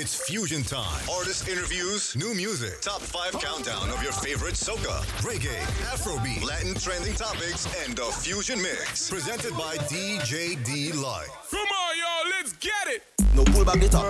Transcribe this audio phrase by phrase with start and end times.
[0.00, 1.06] It's fusion time.
[1.12, 5.60] Artist interviews, new music, top five countdown of your favorite soca, reggae,
[5.92, 9.10] Afrobeat, Latin trending topics, and the fusion mix.
[9.10, 11.28] Presented by DJ D Life.
[11.50, 13.02] Come on, y'all, let's get it.
[13.36, 14.08] No, pull back the top.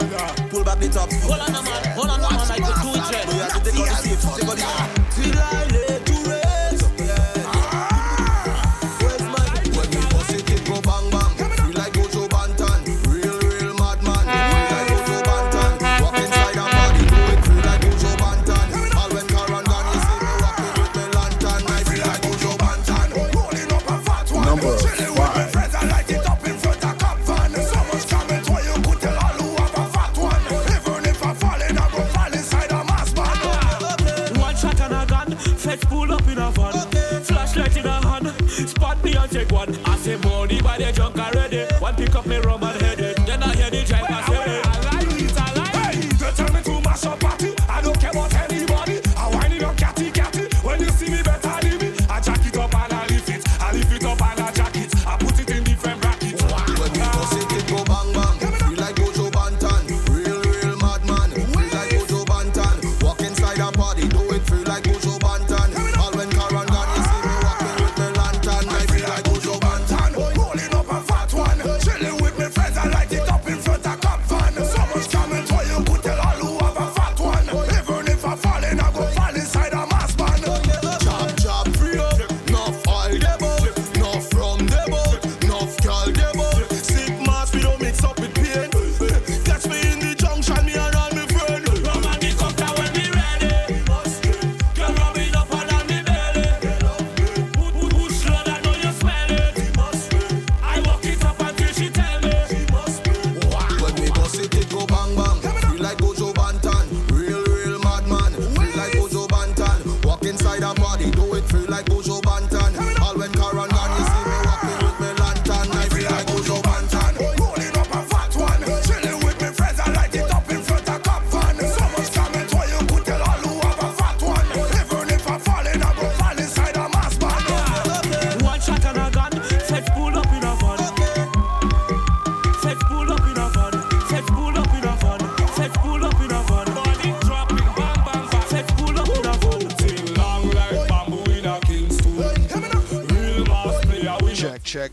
[0.49, 1.13] Pull back the top.
[1.13, 1.85] Hold on, man.
[1.97, 2.39] Hold on, man.
[2.39, 4.47] I could do it, You have to take out the safe.
[5.17, 6.00] Take out the
[39.31, 39.75] take one.
[39.85, 41.65] I say money by the junk already.
[41.79, 42.60] One pick up me rum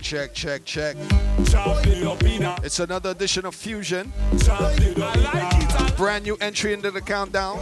[0.07, 0.95] Check, check, check,
[2.63, 4.13] It's another edition of Fusion.
[5.97, 7.57] Brand new entry into the countdown.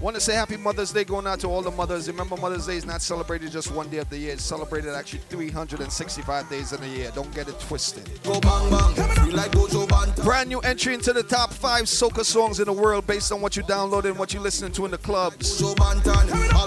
[0.00, 2.08] Want to say Happy Mother's Day going out to all the mothers.
[2.08, 4.32] Remember, Mother's Day is not celebrated just one day of the year.
[4.32, 7.12] It's celebrated actually 365 days in a year.
[7.14, 8.15] Don't get it twisted.
[8.26, 8.94] Go bang bang.
[9.24, 10.24] Feel like Buju Banton.
[10.24, 13.56] Brand new entry into the top five soca songs in the world based on what
[13.56, 15.62] you downloaded and what you listening to in the clubs.
[15.62, 15.74] All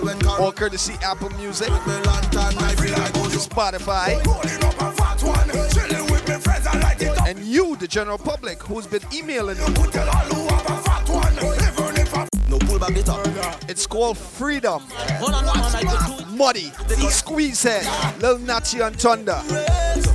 [0.01, 2.57] when Karan All courtesy Apple Music, with me lantern.
[2.63, 7.01] I feel like Spotify, Rolling up a fat one, chilling with me friends, I light
[7.01, 7.27] it up.
[7.27, 9.65] and you, the general public, who's been emailing me.
[9.65, 13.03] Could tell all who have a fat one, even if I no pull back the
[13.03, 13.69] top.
[13.69, 14.81] It's called Freedom.
[15.19, 16.37] Hold Squeeze Head, I could do it.
[16.37, 16.71] Muddy,
[17.09, 20.08] Squeezehead, Lil Natty and Thunda.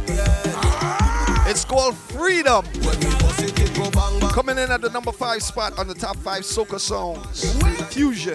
[3.75, 4.31] Go bang bang.
[4.31, 7.55] Coming in at the number five spot on the top five soca songs.
[7.93, 8.35] Fusion.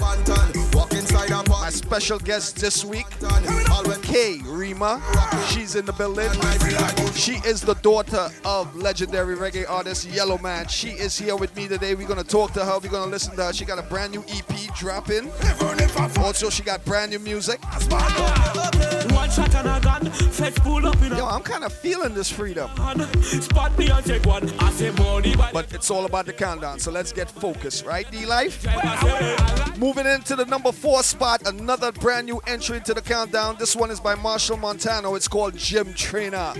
[1.09, 3.07] Banton, walk inside a My special guest this week,
[3.71, 5.01] All when K Rima.
[5.49, 6.29] She's in the building.
[7.13, 10.67] She is the daughter of legendary reggae artist Yellow Man.
[10.67, 11.95] She is here with me today.
[11.95, 12.79] We're gonna talk to her.
[12.79, 13.53] We're gonna listen to her.
[13.53, 15.27] She got a brand new EP dropping.
[15.27, 17.59] even if I fall Also, she got brand new music.
[19.11, 22.13] One shot and a gun, fetch pull up in a Yo, I'm kind of feeling
[22.13, 22.69] this freedom.
[22.75, 23.23] van.
[23.23, 24.47] Spot me and take one.
[24.59, 27.85] I say money by the But it's all about the countdown, so let's get focused,
[27.85, 28.61] right, D Life?
[28.61, 32.93] driver say, I like Moving into the number four spot, another brand new entry to
[32.93, 33.55] the countdown.
[33.59, 35.15] This one is by Machel Montano.
[35.15, 36.53] It's called Gym Trainer.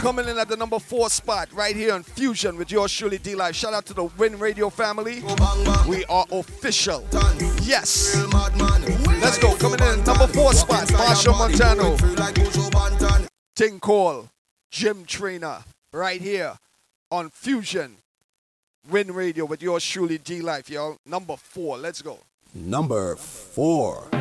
[0.00, 3.34] Coming in at the number four spot, right here on Fusion with yours truly, D
[3.34, 3.54] Life.
[3.54, 5.22] Shout out to the Win Radio family.
[5.88, 7.06] We are official.
[7.62, 8.16] Yes.
[9.20, 9.54] Let's go.
[9.56, 11.96] Coming in number four spot, Machel Montano.
[13.54, 14.28] Ting Call,
[14.70, 16.58] Gym Trainer, right here
[17.10, 17.96] on Fusion.
[18.88, 20.96] Win Radio with yours truly, D Life, y'all.
[21.06, 21.76] Number four.
[21.78, 22.20] Let's go.
[22.64, 24.08] Number four.
[24.10, 24.18] Hey,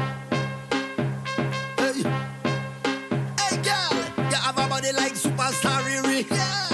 [3.40, 6.30] hey, girl, you have a body like superstar Riri.
[6.30, 6.65] Yeah,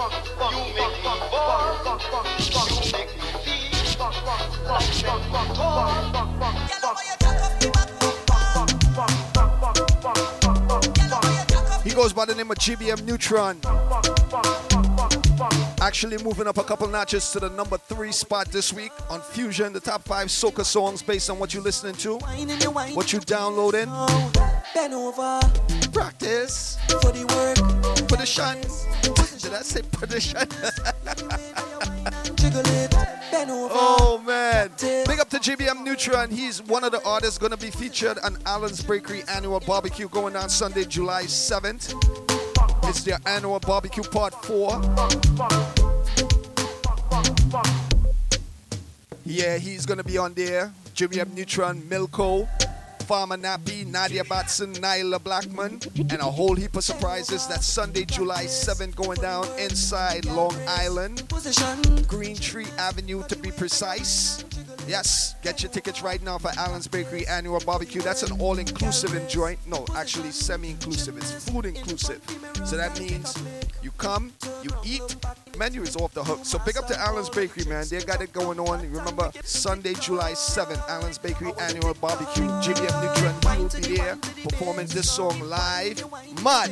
[0.00, 0.06] He
[11.94, 13.60] goes by the name of GBM Nutron.
[15.82, 19.74] Actually moving up a couple notches to the number three spot this week on Fusion,
[19.74, 22.16] the top five soca songs based on what you're listening to,
[22.94, 23.90] what you're downloading.
[24.74, 25.40] Bend over
[25.92, 28.08] Practice, for the work.
[28.08, 28.60] position.
[29.40, 30.48] Did I say position?
[32.36, 32.94] Jiggle it.
[33.72, 34.70] Oh man.
[34.78, 36.30] Big up to GBM Nutron.
[36.30, 40.36] He's one of the artists going to be featured on Allen's Bakery annual barbecue going
[40.36, 41.94] on Sunday, July 7th.
[42.88, 44.80] It's their annual barbecue part four.
[49.24, 50.72] Yeah, he's gonna be on there.
[50.94, 52.48] GBM Nutron, Milko,
[53.10, 57.44] Farmer Nappy, Nadia Batson, Nailah Blackman, and a whole heap of surprises.
[57.48, 61.24] That's Sunday, July 7th, going down inside Long Island.
[62.06, 64.44] Green Tree Avenue to be precise.
[64.86, 68.00] Yes, get your tickets right now for Allen's Bakery Annual Barbecue.
[68.00, 69.58] That's an all inclusive joint.
[69.66, 71.16] No, actually semi inclusive.
[71.16, 72.20] It's food inclusive.
[72.64, 73.36] So that means
[73.82, 74.32] you come,
[74.62, 75.16] you eat,
[75.56, 76.40] menu is off the hook.
[76.44, 77.86] So big up to Allen's Bakery, man.
[77.88, 78.90] They got it going on.
[78.90, 82.46] Remember, Sunday, July 7th, Allen's Bakery Annual Barbecue.
[82.60, 84.16] GBM Nutron, will be there
[84.48, 86.04] performing this song live.
[86.42, 86.70] Mud.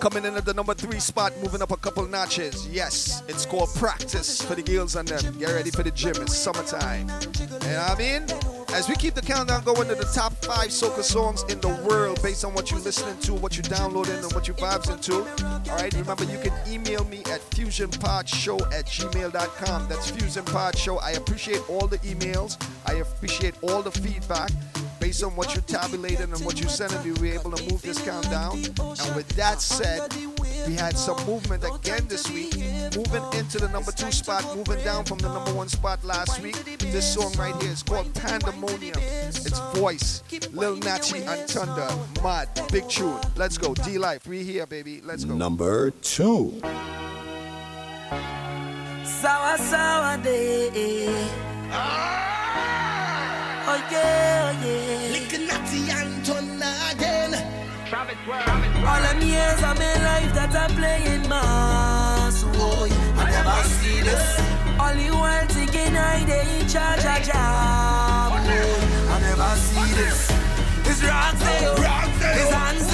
[0.00, 2.66] Coming in at the number three spot, moving up a couple notches.
[2.68, 5.38] Yes, it's called practice for the girls and them.
[5.38, 6.14] Get ready for the gym.
[6.16, 7.06] It's summertime.
[7.38, 8.22] You know what I mean?
[8.72, 12.22] As we keep the countdown going to the top five soca songs in the world
[12.22, 15.16] based on what you're listening to, what you're downloading, and what you vibes into.
[15.70, 19.88] All right, remember you can email me at fusionpodshow at gmail.com.
[19.88, 21.02] That's fusionpodshow.
[21.02, 22.56] I appreciate all the emails.
[22.86, 24.50] I appreciate all the feedback.
[25.00, 27.80] Based on what you tabulated and what you sent me, we were able to move
[27.80, 28.58] this countdown.
[28.58, 30.14] And with that said,
[30.66, 32.54] we had some movement again this week,
[32.94, 36.56] moving into the number two spot, moving down from the number one spot last week.
[36.78, 38.98] This song right here is called Pandemonium.
[38.98, 43.18] It's voice, Lil Natty and Thunda, Mad, big tune.
[43.36, 45.00] Let's go, D Life, we here, baby.
[45.02, 45.34] Let's go.
[45.34, 46.60] Number two.
[49.02, 51.08] Sour, sour day.
[51.72, 53.09] Ah!
[53.72, 55.14] Oh yeah, oh yeah.
[55.14, 57.32] Little Natty and Thunda again.
[58.82, 62.90] All them years of my life that I play in mass, oh, boy.
[63.14, 64.26] I never see this.
[64.74, 68.58] All the while thinking I they in charge of job, boy.
[69.14, 70.20] I never see this.
[70.90, 72.89] It's Roxdale, it's Hansdale, it's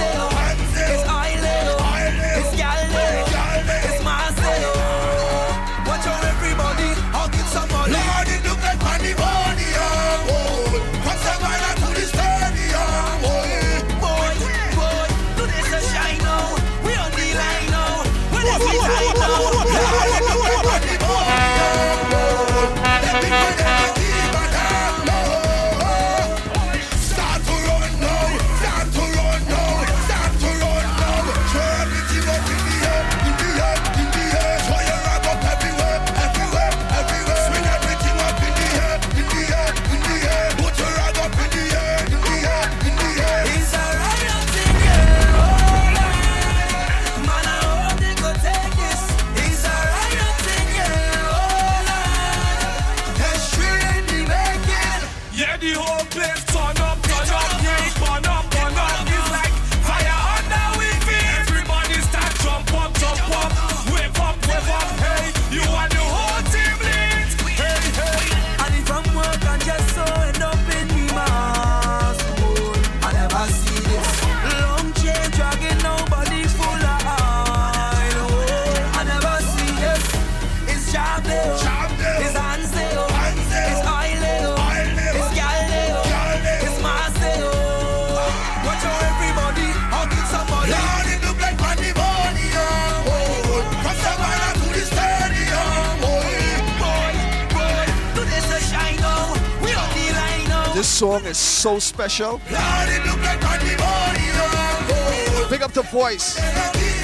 [101.66, 102.30] so special.
[102.30, 105.50] Lord, it look like pandemonium, boy.
[105.50, 106.38] Big up the voice.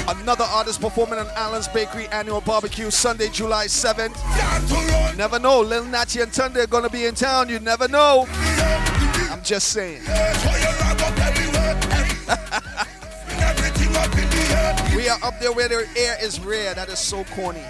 [0.07, 4.15] Another artist performing on Allen's Bakery Annual Barbecue Sunday, July 7th.
[4.15, 5.17] Start.
[5.17, 7.49] Never know, Lil Natty and Thunda are gonna be in town.
[7.49, 8.25] You never know.
[9.29, 9.99] I'm just saying.
[10.03, 12.61] Throw your rag up everywhere, everywhere.
[13.27, 16.73] Swing everything up in the air, We are up there where the air is rare.
[16.73, 17.65] That is so corny.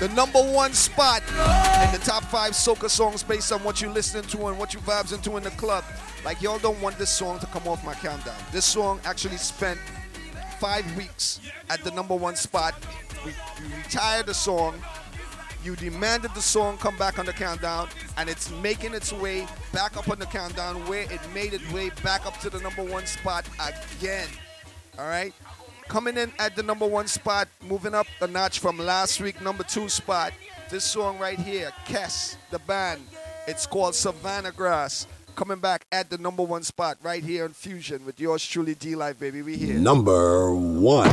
[0.00, 4.24] The number one spot in the top five soca songs based on what you're listening
[4.24, 5.84] to and what you vibes into in the club.
[6.24, 8.36] Like y'all don't want this song to come off my countdown.
[8.52, 9.78] This song actually spent
[10.58, 12.74] five weeks at the number one spot.
[13.24, 13.32] We,
[13.62, 14.74] we retired the song.
[15.62, 19.96] You demanded the song come back on the countdown, and it's making its way back
[19.96, 23.06] up on the countdown where it made its way back up to the number one
[23.06, 23.48] spot
[23.98, 24.28] again.
[24.98, 25.32] All right.
[25.88, 29.62] Coming in at the number one spot, moving up a notch from last week, number
[29.62, 30.32] two spot.
[30.70, 33.02] This song right here, Kes, the band.
[33.46, 35.06] It's called Savannah Grass.
[35.36, 38.94] Coming back at the number one spot right here in Fusion with yours truly, D
[38.94, 39.42] Life, baby.
[39.42, 39.74] We here.
[39.74, 41.10] Number one.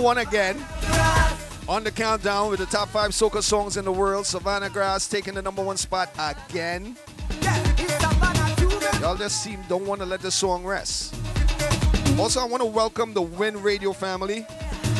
[0.00, 0.56] 1 again.
[1.68, 5.34] On the countdown with the top five soca songs in the world, Savannah Grass taking
[5.34, 6.96] the number one spot again.
[9.00, 11.14] Y'all just seem don't want to let the song rest.
[12.18, 14.46] Also, I want to welcome the Win Radio family,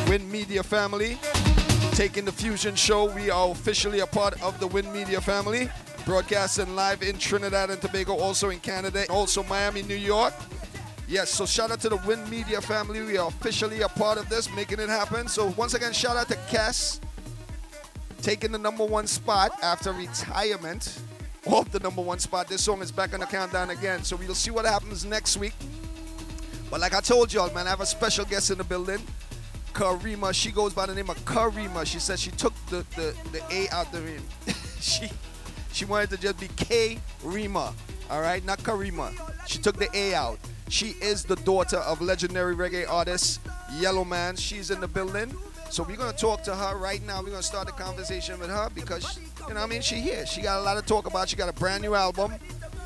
[0.09, 1.19] Win Media family,
[1.93, 3.13] taking the Fusion Show.
[3.15, 5.71] We are officially a part of the Win Media family,
[6.05, 10.35] broadcasting live in Trinidad and Tobago, also in Canada, also Miami, New York.
[11.09, 13.01] Yes, so shout out to the Win Media family.
[13.01, 15.27] We are officially a part of this, making it happen.
[15.27, 17.01] So once again, shout out to Kes,
[18.21, 21.01] taking the number one spot after retirement
[21.47, 22.47] off the number one spot.
[22.47, 24.05] This song is back on the countdown again.
[24.05, 25.55] So we'll see what happens next week.
[26.71, 29.01] But like I told y'all, man, I have a special guest in the building.
[29.73, 30.35] Karima.
[30.35, 31.87] She goes by the name of Karima.
[31.87, 34.23] She said she took the, the, the A out the ring.
[34.81, 35.09] she
[35.73, 37.73] she wanted to just be K Rima.
[38.11, 39.15] All right, not Karima.
[39.47, 40.39] She took the A out.
[40.69, 43.41] She is the daughter of legendary reggae artist
[43.79, 44.37] Yellowman.
[44.37, 45.35] She's in the building.
[45.71, 47.23] So we're gonna talk to her right now.
[47.23, 50.27] We're gonna start the conversation with her because you know I mean she here.
[50.27, 51.29] She got a lot to talk about.
[51.29, 52.35] She got a brand new album.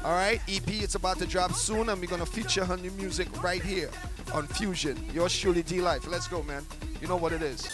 [0.04, 0.68] All right, EP.
[0.68, 3.90] It's about to drop soon, and we're gonna feature her new music right here
[4.34, 4.98] on Fusion.
[5.12, 6.08] Yours truly, D Life.
[6.08, 6.66] Let's go, man.
[7.00, 7.68] You know what it is.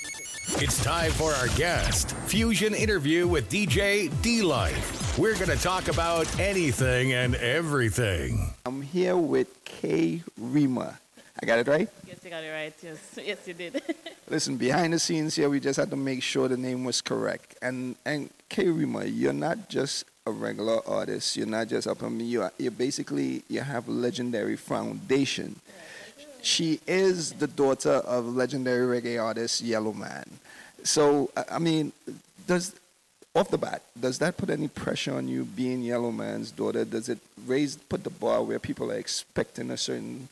[0.57, 5.17] It's time for our guest, Fusion interview with DJ D Life.
[5.19, 8.51] We're going to talk about anything and everything.
[8.67, 10.99] I'm here with K Rima.
[11.41, 11.89] I got it right?
[12.07, 12.75] Yes, you got it right.
[12.83, 13.81] Yes, yes, you did.
[14.29, 17.55] Listen, behind the scenes here, we just had to make sure the name was correct.
[17.63, 21.37] And and K Rima, you're not just a regular artist.
[21.37, 22.25] You're not just up on me.
[22.25, 25.61] You are, you're basically you have a legendary foundation.
[26.43, 30.39] She is the daughter of legendary reggae artist Yellowman.
[30.85, 31.93] So I mean,
[32.47, 32.75] does
[33.35, 36.85] off the bat, does that put any pressure on you being Yellowman's daughter?
[36.85, 40.29] Does it raise put the bar where people are expecting a certain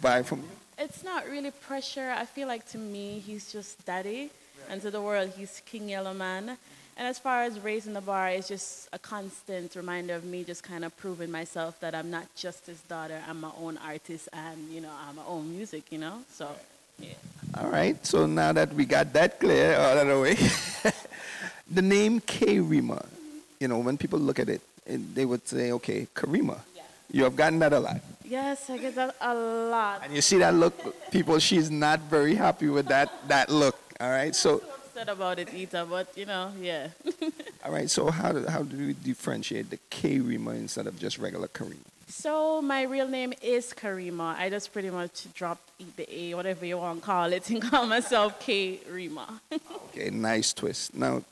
[0.00, 0.48] vibe from you?
[0.78, 2.14] it's not really pressure.
[2.16, 4.30] I feel like to me, he's just daddy,
[4.70, 6.56] and to the world, he's King Yellow Man.
[6.98, 10.64] And as far as raising the bar, it's just a constant reminder of me just
[10.64, 13.22] kind of proving myself that I'm not just his daughter.
[13.28, 15.84] I'm my own artist, and you know, I'm my own music.
[15.92, 16.50] You know, so
[16.98, 17.10] yeah.
[17.56, 18.04] All right.
[18.04, 20.34] So now that we got that clear out of the way,
[21.70, 23.04] the name K Rima,
[23.60, 26.58] you know, when people look at it, it- they would say, okay, Karima.
[27.10, 28.00] You have gotten that a lot.
[28.22, 30.02] Yes, I get that a lot.
[30.04, 30.74] And you see that look,
[31.10, 33.78] people, she's not very happy with that, that look.
[33.98, 34.36] All right.
[34.36, 34.60] So,
[35.06, 36.88] About it, either, but you know, yeah.
[37.64, 37.88] all right.
[37.88, 41.76] So how do, how do we differentiate the K Rima instead of just regular Karima?
[42.08, 44.36] So my real name is Karima.
[44.36, 45.62] I just pretty much dropped
[45.96, 49.40] the A, whatever you want to call it, and call myself K Rima.
[49.90, 50.94] Okay, nice twist.
[50.94, 51.22] Now,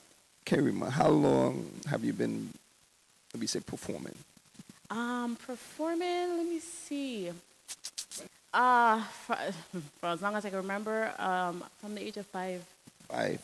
[0.44, 2.52] K Rima, how long have you been,
[3.34, 4.14] let me say, performing?
[4.90, 6.36] um, performing.
[6.36, 7.30] Let me see.
[8.54, 9.36] Uh, for,
[10.00, 12.62] for as long as I can remember, um, from the age of five.
[13.08, 13.40] Five.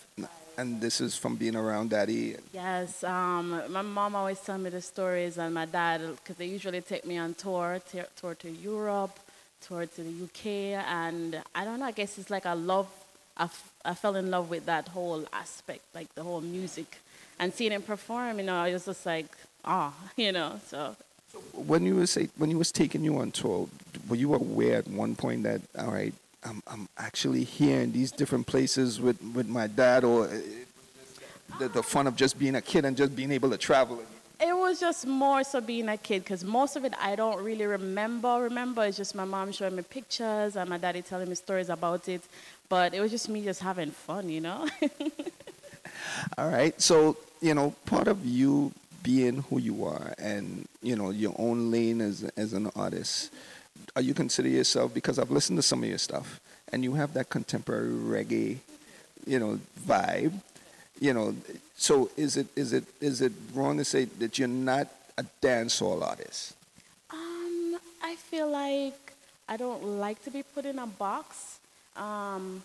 [0.58, 2.36] And this is from being around daddy.
[2.52, 6.82] Yes, um, my mom always tell me the stories, and my dad, because they usually
[6.82, 9.18] take me on tour, t- tour to Europe,
[9.66, 10.46] tour to the UK,
[10.86, 11.86] and I don't know.
[11.86, 12.86] I guess it's like I love.
[13.36, 16.98] I, f- I fell in love with that whole aspect, like the whole music,
[17.38, 18.38] and seeing him perform.
[18.38, 19.26] You know, I was just like,
[19.64, 20.60] ah, you know.
[20.68, 20.96] So
[21.54, 23.68] when you was say, when he was taking you on tour,
[24.06, 26.12] were you aware at one point that all right,
[26.44, 30.30] I'm I'm actually here in these different places with with my dad, or uh,
[31.58, 34.02] the the fun of just being a kid and just being able to travel?
[34.40, 37.64] It was just more so being a kid because most of it I don't really
[37.64, 38.42] remember.
[38.42, 42.08] Remember, it's just my mom showing me pictures and my daddy telling me stories about
[42.08, 42.22] it.
[42.68, 44.68] But it was just me just having fun, you know?
[46.38, 51.10] All right, so you know, part of you being who you are and you know
[51.10, 53.32] your own lane as as an artist,
[53.94, 56.40] are you consider yourself because I've listened to some of your stuff
[56.72, 58.58] and you have that contemporary reggae,
[59.26, 60.32] you know, vibe,
[61.00, 61.34] you know.
[61.76, 66.02] So is it is it is it wrong to say that you're not a dancehall
[66.02, 66.54] artist?
[67.10, 69.12] um, I feel like
[69.48, 71.58] I don't like to be put in a box.
[71.96, 72.62] Um,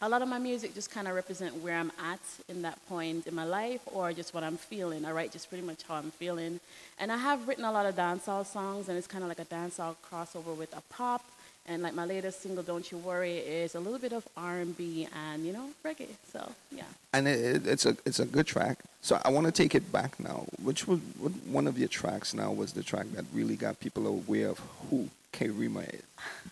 [0.00, 3.26] a lot of my music just kind of represent where I'm at in that point
[3.26, 5.04] in my life or just what I'm feeling.
[5.04, 6.60] I write just pretty much how I'm feeling.
[7.00, 9.44] And I have written a lot of dancehall songs, and it's kind of like a
[9.44, 11.24] dancehall crossover with a pop.
[11.70, 15.44] And like my latest single, "Don't You Worry," is a little bit of R&B and
[15.44, 16.08] you know reggae.
[16.32, 16.84] So yeah.
[17.12, 18.78] And it, it- it's a it's a good track.
[19.02, 20.46] So I want to take it back now.
[20.62, 24.06] Which was what, one of your tracks now was the track that really got people
[24.06, 24.58] aware of
[24.88, 26.02] who K Rima is.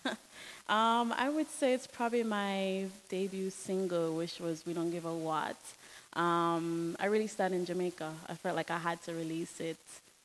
[0.69, 5.15] Um, I would say it's probably my debut single, which was "We Don't Give a
[5.15, 5.57] What."
[6.15, 8.13] Um, I released that in Jamaica.
[8.29, 9.77] I felt like I had to release it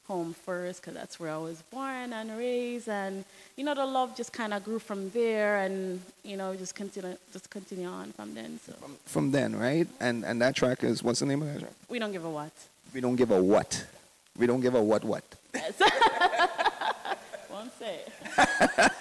[0.08, 3.24] home first because that's where I was born and raised, and
[3.56, 7.16] you know the love just kind of grew from there, and you know just continue
[7.32, 8.60] just continue on from then.
[8.66, 8.74] So
[9.06, 9.88] From then, right?
[10.00, 11.74] And and that track is what's the name of that track?
[11.88, 12.52] we don't give a what.
[12.94, 13.86] We don't give a what.
[14.38, 15.24] We don't give a what what.
[17.52, 18.00] Won't say.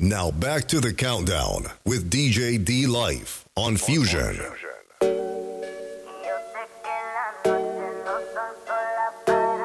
[0.00, 4.38] Now back to the countdown with DJ D Life on Fusion.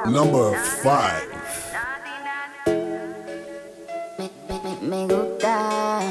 [0.10, 1.30] Number five.
[4.82, 6.02] Me gusta.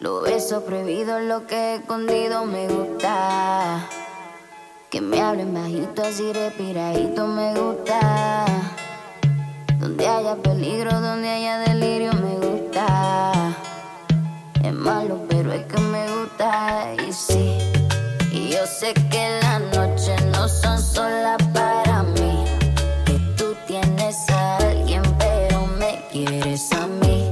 [0.00, 3.88] Los besos prohibidos, lo que he escondido me gusta.
[4.90, 8.46] Que me hablen bajito, así respiradito me gusta.
[9.78, 12.15] Donde haya peligro, donde haya delirio me gusta.
[12.15, 12.15] Es
[14.86, 16.94] malo, pero es que me gusta.
[17.06, 17.58] Y sí,
[18.30, 22.44] y yo sé que las noches no son solas para mí.
[23.04, 27.28] Que tú tienes a alguien, pero me quieres a mí.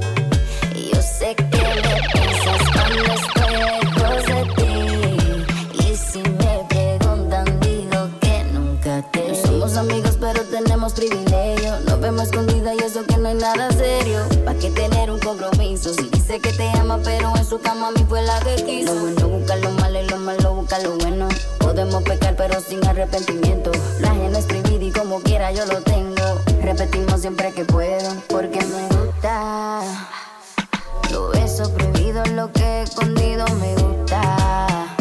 [0.75, 5.87] Y yo sé que me piensas cuando estoy lejos de ti.
[5.87, 9.29] Y si me preguntan, digo que nunca te.
[9.29, 11.79] No somos amigos, pero tenemos privilegio.
[11.87, 14.19] Nos vemos escondidas y eso que no es nada serio.
[14.43, 15.93] ¿Pa' qué tener un compromiso?
[16.27, 18.95] Dice que te ama, pero en su cama a mí fue la que quiso.
[18.95, 21.27] Lo bueno busca lo malo y lo malo busca lo bueno.
[21.59, 23.71] Podemos pecar, pero sin arrepentimiento.
[23.99, 24.47] La ajena es
[24.81, 26.23] y como quiera yo lo tengo.
[26.63, 29.81] Repetimos siempre que puedo, porque me gusta.
[31.11, 34.95] Los besos prohibidos, lo que he escondido me gusta.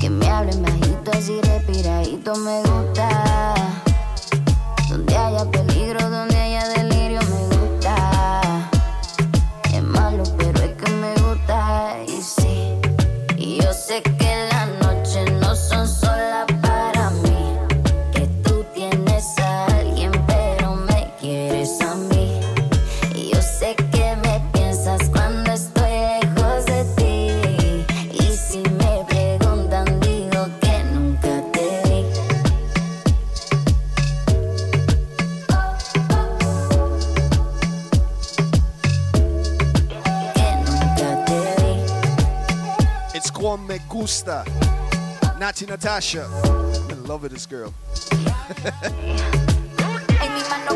[0.00, 3.54] Que me hablen bajito, así respiradito me gusta.
[4.90, 6.35] Donde haya peligro, donde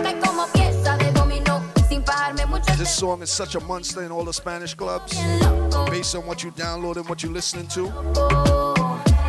[0.02, 2.76] cae como pieza de love Sin this girl.
[2.76, 5.14] This song is such a monster in all the Spanish clubs.
[5.90, 7.82] Based on what you download and what you're listening to.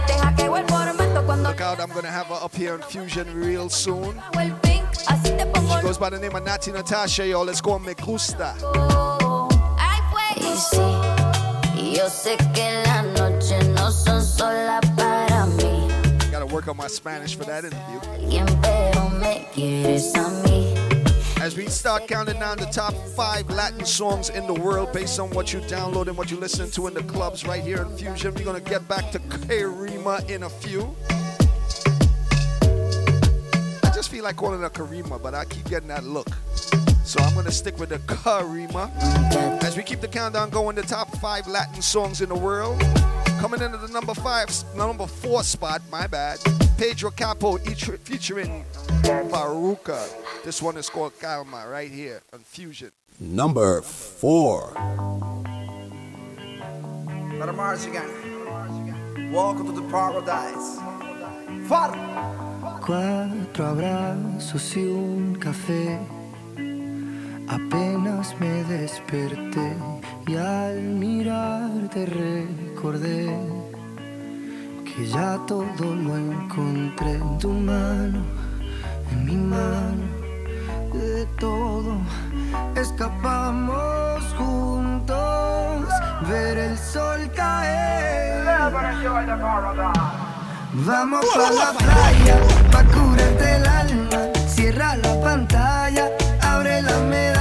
[0.08, 3.34] Deja que vuelva formato cuando Look out, I'm gonna have her up here in Fusion
[3.34, 4.14] real soon.
[4.16, 4.86] hago el pink.
[5.08, 7.42] Así te pongo She goes by the name of Natti Natasha, yo.
[7.44, 8.56] Let's go Me Gusta.
[10.38, 13.71] Y sí, yo sé que las noches
[14.42, 16.32] solas para mí.
[16.32, 18.00] Gotta work on my Spanish for that interview.
[18.16, 20.76] Alguien, pero me quieres a mí.
[21.40, 25.30] As we start counting down the top five Latin songs in the world based on
[25.32, 28.34] what you download and what you listen to in the clubs right here in Fusion,
[28.34, 30.96] we're gonna get back to Karima in a few.
[33.84, 36.30] I just feel like calling her Karima, but I keep getting that look.
[37.04, 38.90] So I'm gonna stick with the Karima.
[39.64, 42.82] As we keep the countdown going, the top five Latin songs in the world.
[43.42, 46.38] Coming into the number five, number four spot, my bad.
[46.78, 48.64] Pedro Capo each- featuring
[49.32, 50.00] Farruko.
[50.44, 52.92] This one is called Calma right here on Fusion.
[53.20, 54.72] Number four.
[57.40, 58.10] Let a march again.
[59.34, 60.78] Welcome to the paradise.
[61.68, 61.92] Far.
[62.82, 66.00] Cuatro abrazos y un café.
[67.52, 69.76] Apenas me desperté
[70.26, 73.36] y al mirarte recordé
[74.86, 78.24] que ya todo lo encontré en tu mano,
[79.12, 80.06] en mi mano,
[80.94, 81.98] de todo
[82.76, 85.86] escapamos juntos,
[86.30, 88.46] ver el sol caer.
[90.74, 92.36] Vamos pa' la playa,
[92.72, 94.20] pa' curarte el alma.
[94.48, 96.08] Cierra la pantalla,
[96.42, 97.41] abre la medalla.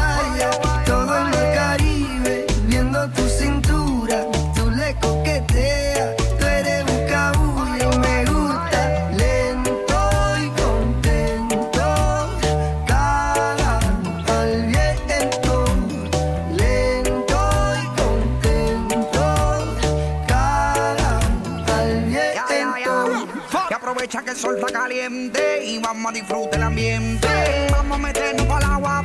[24.30, 27.28] Que el sol está caliente y vamos a disfrutar el ambiente.
[27.70, 29.02] Vamos a meternos el agua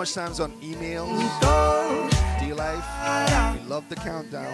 [0.00, 1.12] much times on emails,
[2.40, 2.86] D Life,
[3.52, 4.50] we love the countdown.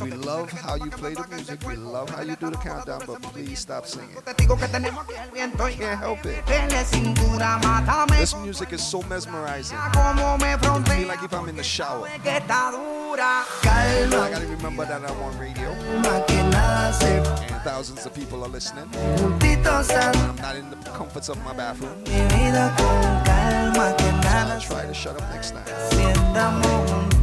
[0.00, 3.20] We love how you play the music, we love how you do the countdown, but
[3.24, 4.16] please stop singing.
[4.24, 5.64] Te digo que tenemos aquí el viento.
[5.64, 6.42] Can't help it.
[6.46, 8.16] Métele cintura, mátame.
[8.16, 9.76] This music is so mesmerizing.
[9.76, 12.08] I feel like if I'm in the shower.
[12.22, 13.44] que está dura.
[13.64, 15.68] I gotta remember that I'm on radio.
[16.66, 18.88] And thousands of people are listening.
[18.94, 22.02] I'm not in the comforts of my bathroom.
[22.04, 25.64] Mi vida con calma, I'll try to shut up next time.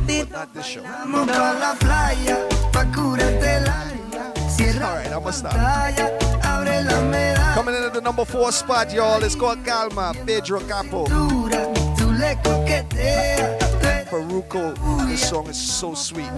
[0.05, 0.81] But not this show.
[0.83, 2.37] Vamos pa' la playa,
[2.71, 4.49] pa' curarte el alma.
[4.49, 5.53] Cierra All right, I'm gonna stop.
[5.53, 6.11] pantalla,
[6.43, 7.53] abre la medalla.
[7.55, 9.23] Coming in at the number four spot, y'all.
[9.23, 11.05] It's called Calma, Pedro Capo.
[11.05, 14.73] Tú le coqueteas, tú eres Farruko.
[15.07, 16.29] This song is so sweet.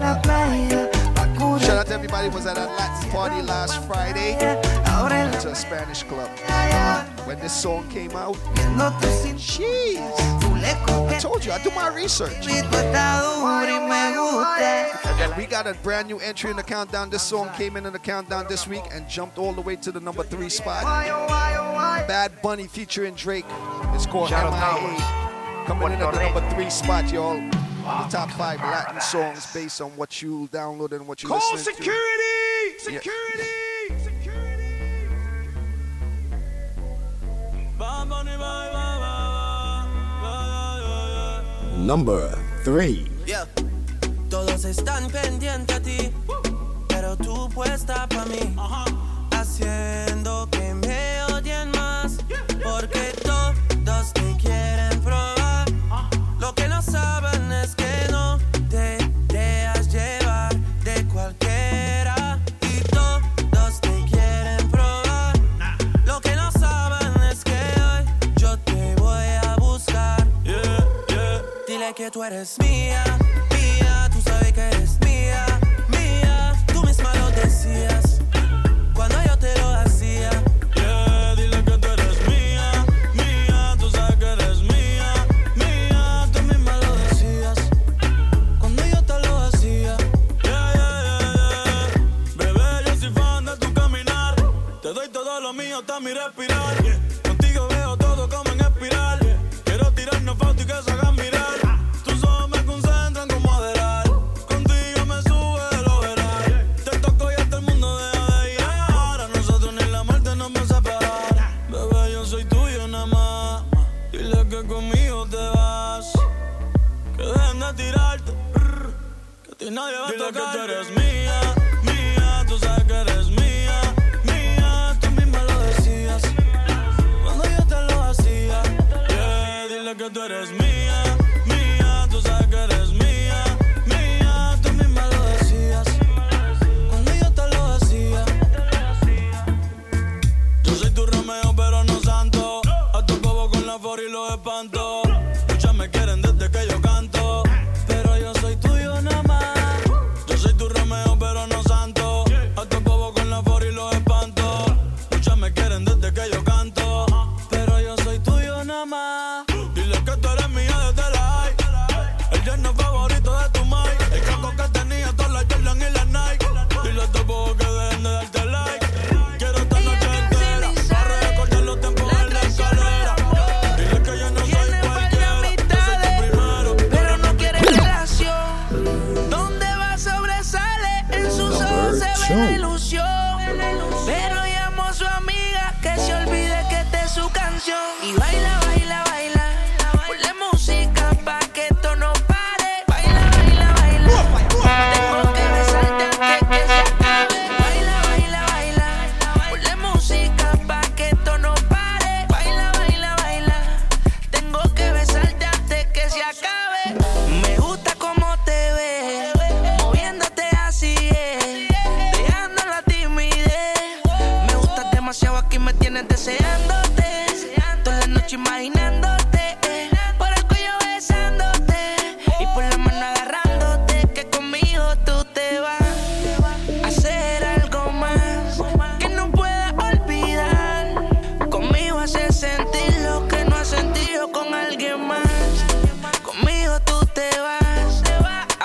[1.26, 3.86] La playa, pa' curarte Shout out to everybody who was at a Latin party last
[3.86, 4.36] Friday.
[4.86, 6.30] Abre to a Spanish club.
[7.26, 8.38] When this song came out,
[8.76, 10.46] no te sin jeez.
[11.08, 12.32] I told you, I do my research.
[12.40, 15.36] tú estás dura y me gusta.
[15.36, 17.10] We got a brand new entry in the countdown.
[17.10, 19.92] This song came in in the countdown this week and jumped all the way to
[19.92, 20.84] the number three spot.
[22.06, 23.46] Bad Bunny featuring Drake.
[23.94, 25.66] It's called Shout out MIA.
[25.66, 27.65] Coming in at the number three spot, y'all.
[27.86, 31.76] The top five Latin songs based on what you downloaded and what you Call listening
[31.76, 31.82] to.
[31.82, 32.24] security!
[32.90, 32.98] Yeah.
[32.98, 33.46] Security!
[41.78, 43.06] Number three.
[43.24, 43.44] Yeah.
[44.28, 46.12] Todos están pendientes a ti,
[46.88, 49.28] pero tú puesta pa' mí, uh-huh.
[49.30, 52.18] haciendo que me odien más,
[52.64, 54.55] porque todos te quieren
[72.28, 73.04] Mía, mía,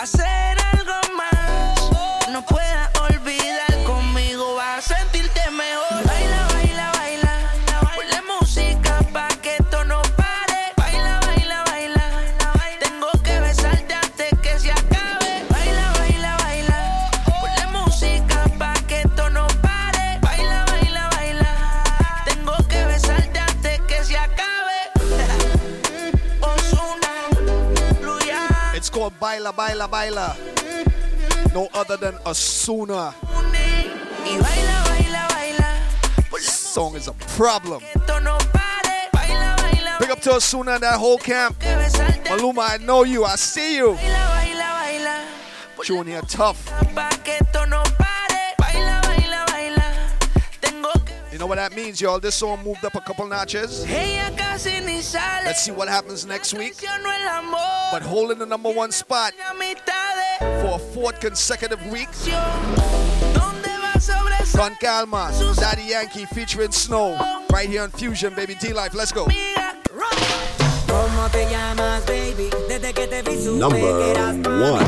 [0.01, 0.60] I said
[29.51, 30.35] baila, baila, baila.
[31.53, 33.13] No other than Ozuna.
[36.31, 37.81] This song is a problem.
[39.99, 41.59] Big up to Ozuna and that whole camp.
[41.59, 43.25] Maluma, I know you.
[43.25, 43.97] I see you.
[45.83, 46.69] Junior tough.
[51.31, 52.19] You know what that means, y'all?
[52.19, 53.83] This song moved up a couple notches.
[53.83, 54.19] Hey,
[55.45, 56.75] Let's see what happens next week.
[57.91, 59.33] But holding the number one spot
[60.39, 62.09] for a fourth consecutive week.
[64.53, 67.15] Con Calma, Daddy Yankee featuring Snow,
[67.51, 68.55] right here on Fusion, baby.
[68.55, 69.25] D Life, let's go.
[73.57, 73.79] Number
[74.71, 74.85] one.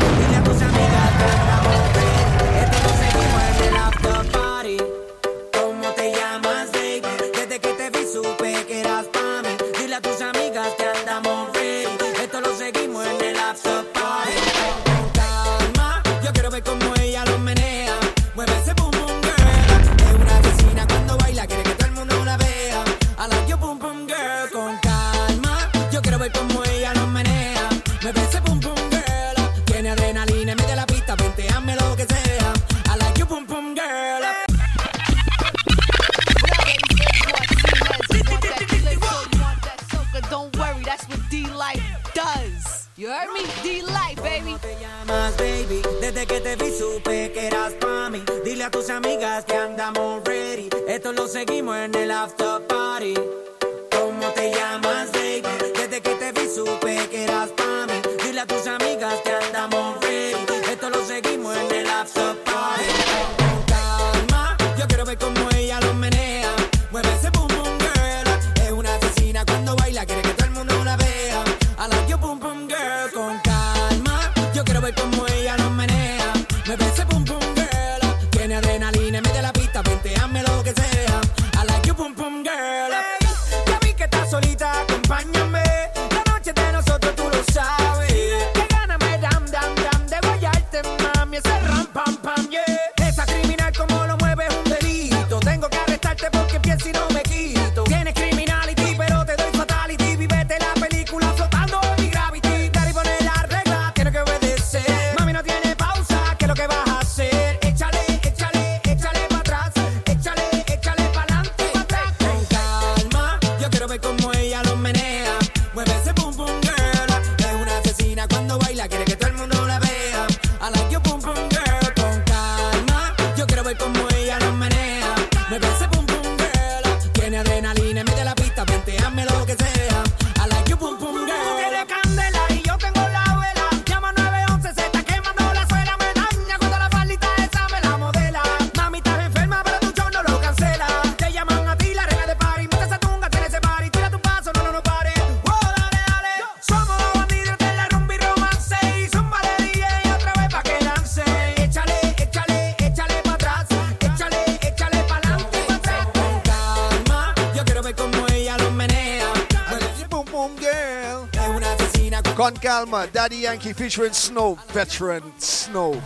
[163.54, 165.94] Yankee featuring Snow, veteran Snow.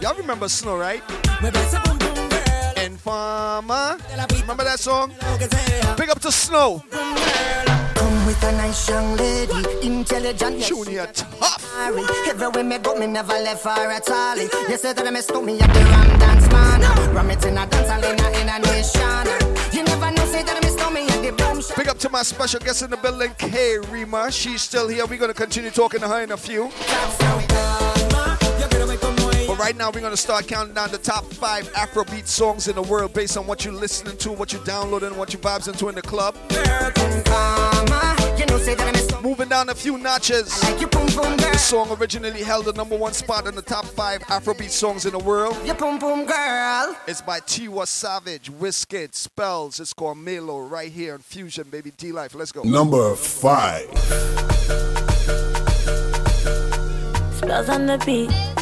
[0.00, 1.02] Y'all remember Snow, right?
[2.76, 3.98] Informer.
[4.42, 5.12] Remember that song?
[5.96, 6.84] Big up to Snow.
[6.92, 10.62] Come with a nice young lady, intelligent.
[10.62, 11.66] Junior tough.
[12.28, 13.64] Everywhere me go, me never left.
[13.64, 15.10] You said that I
[15.42, 16.80] me at the Ram Dance Man.
[17.12, 19.26] Ram it in a dance, in a nation.
[19.72, 20.89] You never know, say that I up.
[21.20, 24.32] Big up to my special guest in the building, K Rima.
[24.32, 25.04] She's still here.
[25.04, 26.70] We're gonna continue talking to her in a few.
[29.46, 32.82] But right now, we're gonna start counting down the top five Afrobeat songs in the
[32.82, 35.94] world based on what you're listening to, what you're downloading, what you vibes into in
[35.94, 36.34] the club.
[39.22, 40.48] Moving down a few notches.
[41.38, 45.12] This song originally held the number one spot in the top five Afrobeat songs in
[45.12, 45.56] the world.
[45.64, 46.96] Your pum pum girl.
[47.06, 49.78] It's by Tiwa Savage, Wizkid, Spellz.
[49.80, 51.92] It's called Ma Lo right here in Fusion, baby.
[51.96, 52.34] D Life.
[52.34, 52.62] Let's go.
[52.62, 53.88] Number five.
[57.38, 58.59] Spellz on the beat.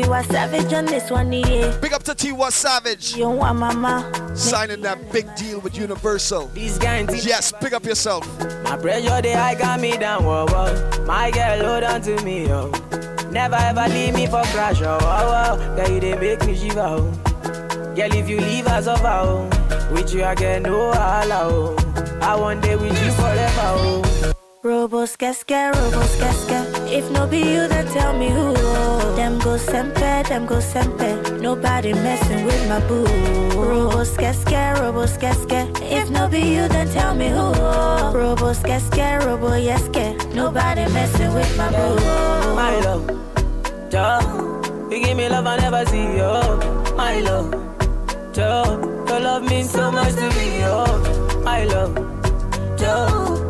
[0.00, 1.76] Tiwa Savage on this one, yeah.
[1.78, 3.16] Big up to Tiwa Savage.
[3.16, 4.10] You want mama.
[4.34, 6.46] Signing that big deal with Universal.
[6.48, 7.26] These guys.
[7.26, 8.26] Yes, pick up yourself.
[8.64, 11.04] My pressure, they I got me down, whoa, whoa.
[11.04, 12.70] My girl, hold on to me, yo.
[13.30, 15.76] Never ever leave me for crash, oh, oh, oh.
[15.76, 17.10] Girl, you they make me shiver, oh.
[17.94, 19.90] Girl, if you leave us over, oh.
[19.92, 22.18] With you, I get no holla, oh.
[22.22, 24.32] I want day with you forever, oh.
[24.62, 26.58] Robo skeske, robo skeske.
[26.92, 28.52] If no be you, then tell me who.
[29.16, 31.40] Them go sempe, them go sempe.
[31.40, 33.06] Nobody messing with my boo.
[33.56, 35.66] Robo skeske, robo skeske.
[35.80, 37.54] If no be you, then tell me who.
[38.12, 40.14] Robo skeske, robo yeske.
[40.34, 41.96] Nobody messing with my boo.
[42.54, 43.06] My love,
[43.90, 44.60] Joe.
[44.90, 46.94] You give me love I never see, yo.
[46.96, 47.50] My love,
[48.34, 48.78] Joe.
[49.08, 50.84] Your love means so much to me, yo.
[51.44, 51.96] My love,
[52.78, 53.49] Joe.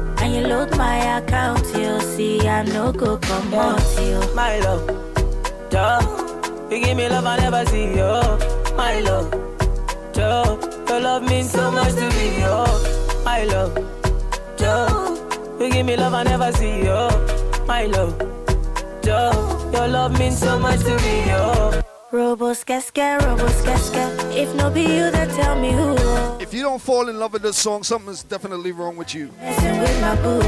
[0.21, 4.19] And you load my account, you see I no go come out, you.
[4.35, 4.85] My love,
[5.69, 5.99] Joe.
[6.69, 8.21] You give me love I never see, yo.
[8.75, 9.31] My love,
[10.13, 10.59] Joe.
[10.87, 12.65] Your love means so much to me, yo.
[13.25, 13.75] My love,
[14.57, 15.57] Joe.
[15.59, 17.09] You give me love I never see, yo.
[17.67, 18.17] My love,
[19.03, 19.69] Joe.
[19.73, 21.81] Your love means so much to me, yo.
[22.11, 24.03] Robo skeske, robo skeske.
[24.35, 26.30] If no be you, then tell me who.
[26.51, 29.31] If you don't fall in love with this song, something's definitely wrong with you.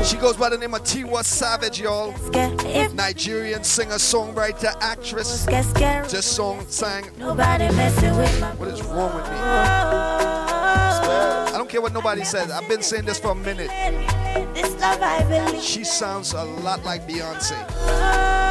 [0.04, 2.14] She goes by the name of Tiwa Savage, y'all.
[2.94, 5.46] Nigerian singer, songwriter, actress.
[5.46, 7.06] This song sang.
[7.06, 7.40] What
[8.68, 9.38] is wrong with me?
[11.46, 12.52] I don't care what nobody says.
[12.52, 13.72] I've been saying this for a minute.
[15.62, 18.43] She sounds a lot like Beyonce.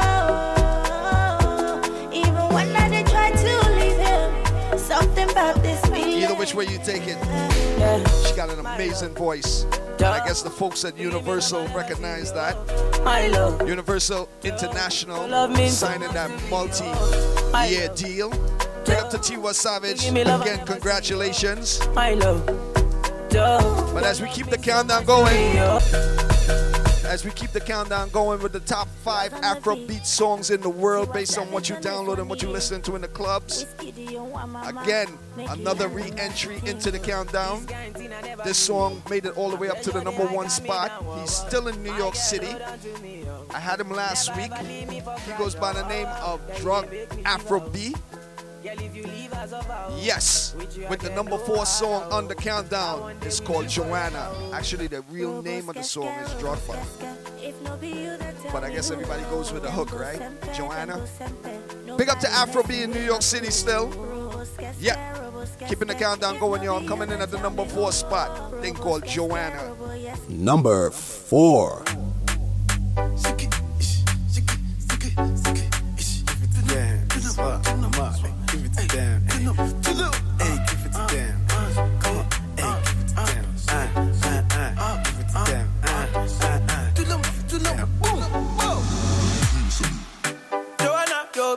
[5.03, 7.19] Either which way you take it,
[8.27, 9.65] she got an amazing voice.
[9.99, 12.57] And I guess the folks at Universal recognize that.
[13.05, 13.69] My love.
[13.69, 15.29] Universal International
[15.69, 18.31] signing that multi-year deal.
[18.85, 20.05] Big up to Tiwa Savage.
[20.09, 21.81] Again, congratulations.
[21.95, 22.45] My love,
[23.31, 25.57] But as we keep the countdown going,
[27.13, 31.13] as we keep the countdown going with the top five Afrobeat songs in the world
[31.13, 33.67] based on what you download and what you listen to in the clubs.
[33.79, 37.67] Again, another re-entry into the countdown.
[38.47, 41.05] This song made it all the way up to the number one spot.
[41.21, 42.57] He's still in New York City.
[43.51, 44.55] I had him last week.
[44.57, 46.89] He goes by the name of Drug
[47.27, 47.95] Afro B.
[49.99, 50.55] Yes,
[50.89, 53.17] with the number four song on the countdown.
[53.23, 54.31] It's called Joanna.
[54.53, 56.77] Actually, the real name of the song is Drogba.
[58.53, 60.21] But I guess everybody goes with the hook, right?
[60.55, 61.05] Joanna.
[61.97, 63.91] Big up to Afro B in New York City still.
[64.81, 64.97] Yeah.
[65.69, 66.87] Keeping the countdown going, y'all.
[66.87, 68.61] Coming in at the number four spot.
[68.61, 69.75] Thing called Joanna.
[70.29, 71.85] Number four.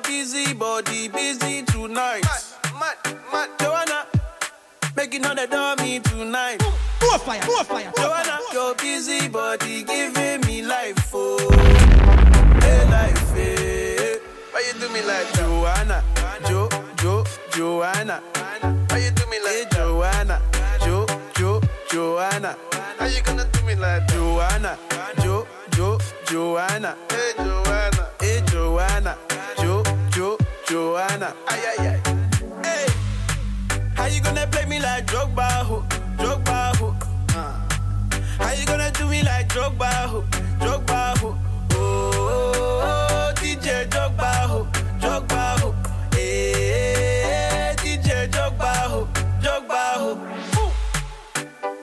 [0.07, 2.23] Busy body busy tonight.
[3.59, 4.05] Joanna,
[4.95, 6.61] making all the dummy tonight.
[7.01, 7.91] More fire, more fire.
[7.95, 11.37] Joanna, your busy body giving me life, oh,
[12.61, 14.17] hey life, hey.
[14.51, 16.03] Why you do me like Joanna,
[16.47, 18.21] Jo, Jo, Joanna?
[18.89, 20.41] Why you do me like eh, hey, Joanna,
[20.83, 22.57] Jo, Jo, Joanna?
[22.97, 24.77] How you gonna do me like Joanna,
[25.21, 26.95] Jo, Jo, Joanna?
[27.09, 29.34] Hey Joanna, hey Joanna, Jo, Jo,
[30.67, 31.35] Joanna.
[31.47, 32.01] Aye, aye, aye.
[32.63, 32.85] Hey,
[33.95, 35.85] how you gonna play me like Drogba, ho?
[36.17, 36.95] Drogba, ho?
[37.35, 38.43] Uh.
[38.43, 40.21] How you gonna do me like Drogba, ho?
[40.59, 41.35] Drogba, ho?
[41.73, 44.67] Oh, oh, oh DJ Drogba, ho?
[44.99, 45.75] Drogba, ho?
[46.13, 46.53] Hey,
[47.25, 49.07] eh, DJ Drogba, ho?
[49.41, 50.11] Drogba, ho?
[50.57, 50.71] Ooh.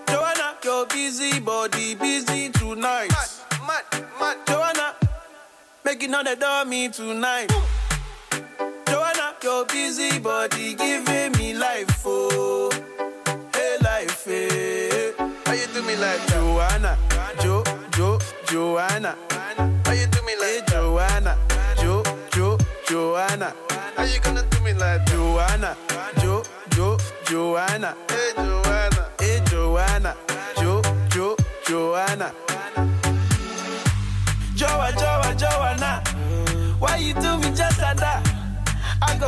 [0.08, 3.10] Joanna, your busy body busy tonight.
[3.10, 4.36] Mad, mad, mad.
[4.48, 4.94] Joanna,
[5.84, 7.52] making all the dummy tonight.
[7.52, 7.81] Ooh
[9.42, 12.70] your busy body giving me life, oh,
[13.54, 15.12] hey life, hey.
[15.46, 16.96] How you do me like Joanna,
[17.40, 19.16] Jo, Jo, Joanna?
[19.84, 21.36] How you do me like Joanna,
[21.76, 23.52] Jo, Jo, Joanna?
[23.96, 25.76] How you gonna do me like Joanna,
[26.20, 27.96] Jo, Jo, Joanna?
[28.08, 30.16] Hey Joanna, hey Joanna,
[30.56, 31.36] Jo, Jo,
[31.66, 32.32] Joanna.
[34.54, 36.02] Joa, Joa, Joanna.
[36.78, 38.31] Why you do me just like that?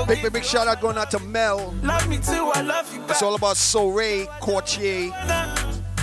[0.07, 1.75] Big, big, big shout out going out to Mel.
[1.83, 3.11] love me too, I love you back.
[3.11, 5.11] It's all about Soray Courtier.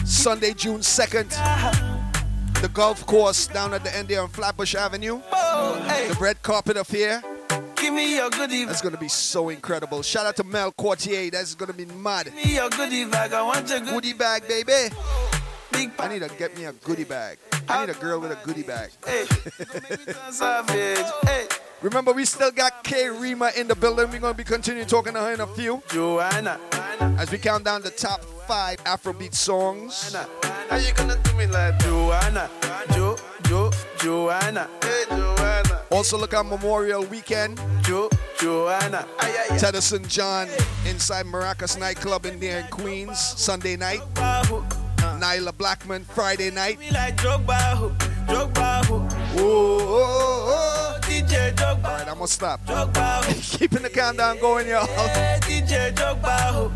[0.05, 1.30] Sunday, June 2nd.
[2.61, 5.22] The golf course down at the end there on Flatbush Avenue.
[5.32, 7.24] Oh, the red carpet affair.
[7.76, 8.65] Give me your goodie.
[8.65, 10.03] That's going to be so incredible.
[10.03, 11.32] Shout out to Mel Courtier.
[11.32, 12.26] That's going to be mad.
[12.26, 13.34] Give me your goodie bag.
[13.34, 14.93] I want your good Goodie bag, baby.
[15.97, 17.39] I need to get me a goodie bag.
[17.67, 18.91] I need a girl with a goodie bag.
[19.05, 19.26] Hey,
[21.82, 24.11] Remember, we still got K Rima in the building.
[24.11, 25.82] We're going to be continuing talking to her in a few.
[25.89, 26.59] Joanna.
[27.17, 30.15] As we count down the top five Afrobeat songs.
[30.69, 32.49] How you gonna do me like Joanna?
[32.93, 34.69] Jo, Jo, Joanna.
[34.84, 35.82] Hey, Joanna.
[35.91, 37.59] Also, look at Memorial Weekend.
[37.82, 38.09] Jo,
[38.39, 39.07] Joanna.
[39.57, 40.47] Tedderson John
[40.86, 44.01] inside Maracas nightclub in there in Queens, Sunday night.
[44.17, 44.43] Uh.
[45.19, 46.79] Nailah Blackman, Friday night.
[46.79, 47.89] Me like Drogba, ho,
[48.27, 48.86] Drogba.
[48.88, 48.99] Whoa,
[49.36, 50.90] whoa, whoa.
[51.62, 51.86] DJ Drogba.
[51.86, 52.59] All right, I'm gonna stop.
[53.57, 54.88] Keeping the countdown going, y'all.
[55.41, 56.72] DJ Drogba, ho,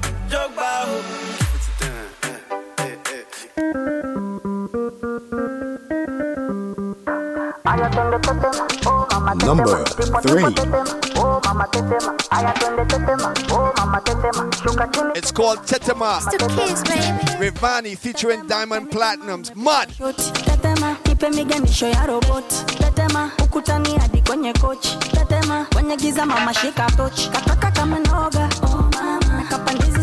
[9.45, 9.83] Number
[10.21, 10.43] three.
[15.15, 16.19] It's called Tetema.
[17.39, 19.55] Rayvanny featuring Diamond Platnumz.
[19.55, 19.91] Mud.
[23.61, 23.95] Tetema, ipe miganisho ya roboti.
[23.95, 24.97] Tetema, ukutani hadi kwenye kochi.
[24.97, 27.29] Tetema, kwenye giza mama shika tochi.
[27.29, 28.49] Kataka kama noga.
[28.63, 29.43] Oh mama,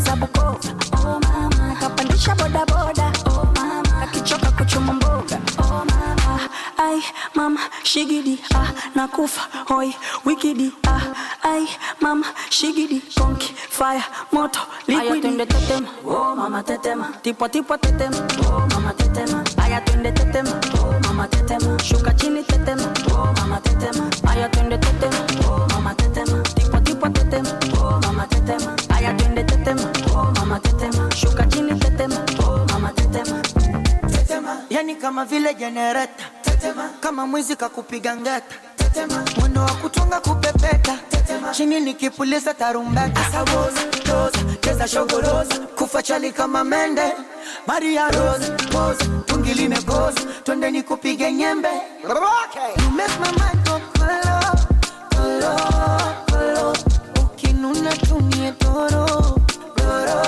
[0.04, 0.58] za Bukova.
[0.92, 3.12] Oh mama, kapandisha boda boda.
[3.26, 5.40] Oh mama, akichoka kuchuma mboga.
[5.58, 6.48] Oh mama,
[6.78, 7.02] ai
[7.34, 9.94] mama shigidi ah nakufa hoi
[10.24, 11.00] wikidi ah
[11.42, 11.68] ai
[12.00, 14.60] mama shigidi konki fire moto.
[14.88, 15.88] Aya twende tetema.
[16.06, 17.12] Oh mama tetema.
[17.22, 18.16] Tipwa tipwa tetema.
[18.48, 19.44] Oh mama tetema.
[19.64, 20.50] Aya twende tetema.
[20.80, 21.78] Oh mama tetema.
[21.82, 22.82] Shuka chini tetema.
[23.14, 23.32] Oh
[35.22, 36.90] kama vile jenereta tetema.
[37.00, 38.42] Kama mwizi kakupiga ngeta.
[38.76, 39.24] Tetema.
[39.40, 40.98] Mwendo wa kutunga kupepeta.
[41.10, 41.50] Tetema.
[41.54, 43.20] Chini nikipuliza tarumbeta.
[44.60, 47.12] Cheza shogoroza kufa chali kama mende.
[47.66, 51.68] Maria rose pose tungi limegoza twende nikupige nyembe.
[52.02, 54.40] You make my mind go kolo
[55.14, 55.56] kolo
[56.30, 56.76] kolo
[57.22, 59.06] ukinuna tumie toro
[59.76, 60.22] doro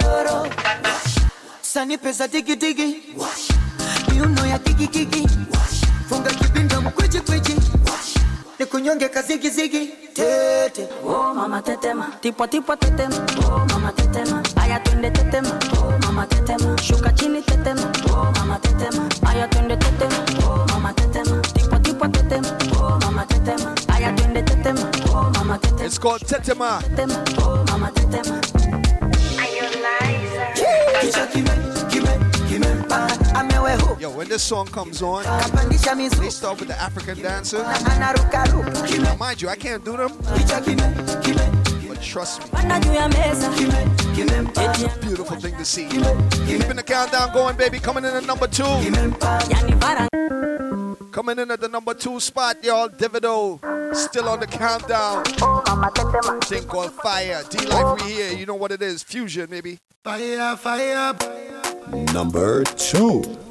[0.00, 0.46] doro
[1.62, 3.02] sani pesa digidigi
[4.10, 5.28] miuno ya kikikiki
[6.08, 7.56] funga kibinda mkwichi kwichi
[8.58, 13.14] nikunyonge kazigizigi tete Oh mama tetema, tipwa tipwa tetema.
[13.46, 15.48] Oh mama tetema, aya twende tetema.
[15.82, 17.82] Oh mama tetema, shuka chini tetema.
[18.10, 20.16] Oh mama tetema, aya twende tetema.
[20.48, 22.48] Oh mama tetema, tipwa tipwa tetema.
[22.82, 24.80] Oh mama tetema, aya twende tetema.
[25.14, 25.84] Oh mama tetema.
[25.86, 26.80] It's called Tetema.
[26.82, 27.14] Tetema.
[27.38, 28.40] Oh mama tetema.
[33.98, 35.24] Yo, when this song comes on,
[35.68, 35.76] they
[36.30, 37.62] start with the African dancers.
[37.62, 42.78] anarukaruka Now, mind you, I can't do them, kicha kime kime but trust me, Panda
[42.80, 43.50] juu ya meza.
[44.16, 45.88] it's a beautiful thing to see.
[45.88, 47.80] Keeping the countdown going, baby.
[47.80, 48.64] Coming in at number two.
[51.10, 52.88] Coming in at the number two spot, y'all.
[52.88, 53.58] Davido.
[53.96, 55.24] Still on the countdown.
[56.42, 57.42] Thing called Fire.
[57.50, 58.32] D Life, we here.
[58.32, 59.02] You know what it is.
[59.02, 59.78] Fusion, maybe.
[60.04, 62.04] Fire fire, fire.
[62.12, 63.47] Number two.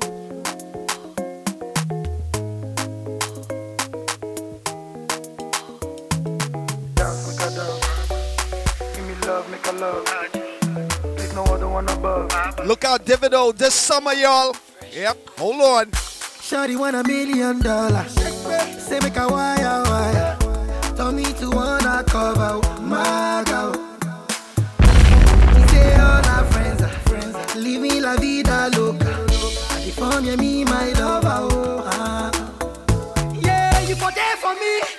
[12.65, 14.55] Look out, Davido, this summer, y'all.
[14.91, 15.85] Yep, hold on.
[15.91, 18.11] Shawty want a million dollars.
[18.81, 20.37] Say make a wire wire.
[20.95, 23.73] Tell me to wanna cover my girl.
[25.53, 27.55] She say all her friends are friends.
[27.55, 29.25] Living la vida loca.
[29.69, 31.39] California, me my lover.
[31.51, 32.31] Oh, ah.
[33.41, 34.96] Yeah, you for there for me.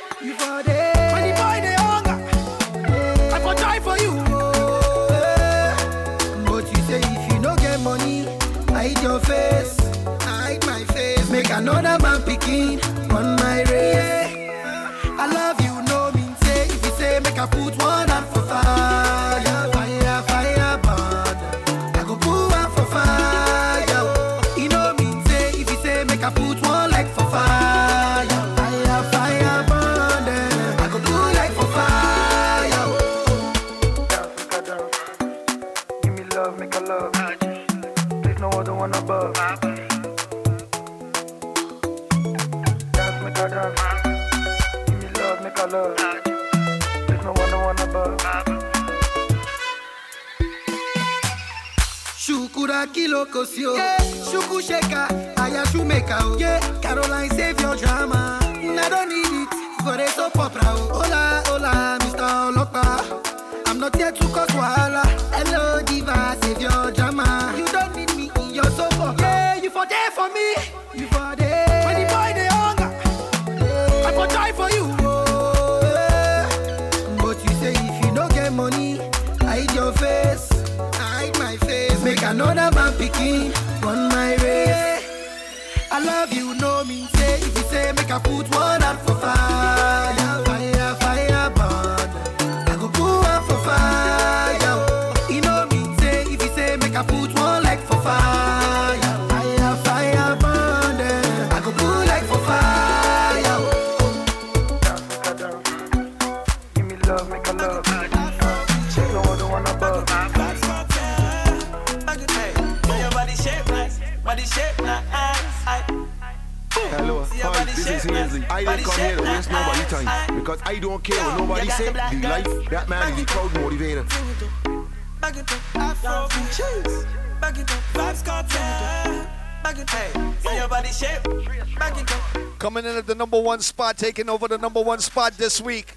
[133.58, 135.96] One spot, taking over the number one spot this week.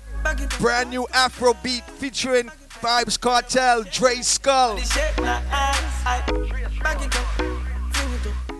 [0.58, 2.50] Brand new Afro B featuring
[2.82, 4.80] Vybz Kartel, Dre Skull.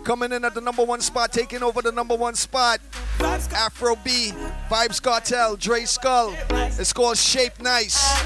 [0.04, 2.78] Coming in at the number one spot, taking over the number one spot.
[3.18, 4.30] Afro B,
[4.70, 6.36] Vybz Kartel, Dre Skull.
[6.50, 8.22] It's called Shape Nice.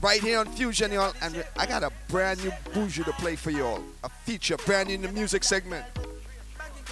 [0.00, 1.12] Right here on Fusion, y'all.
[1.20, 3.82] And I got a brand new bougie to play for y'all.
[4.02, 5.84] A feature, brand new in the music segment.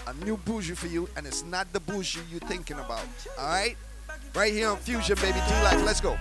[0.09, 3.03] A new bougie for you, and it's not the bougie you're thinking about.
[3.37, 3.77] Alright?
[4.37, 5.41] Right here on Fusion, baby.
[5.49, 5.83] D Life.
[5.85, 6.17] Let's go.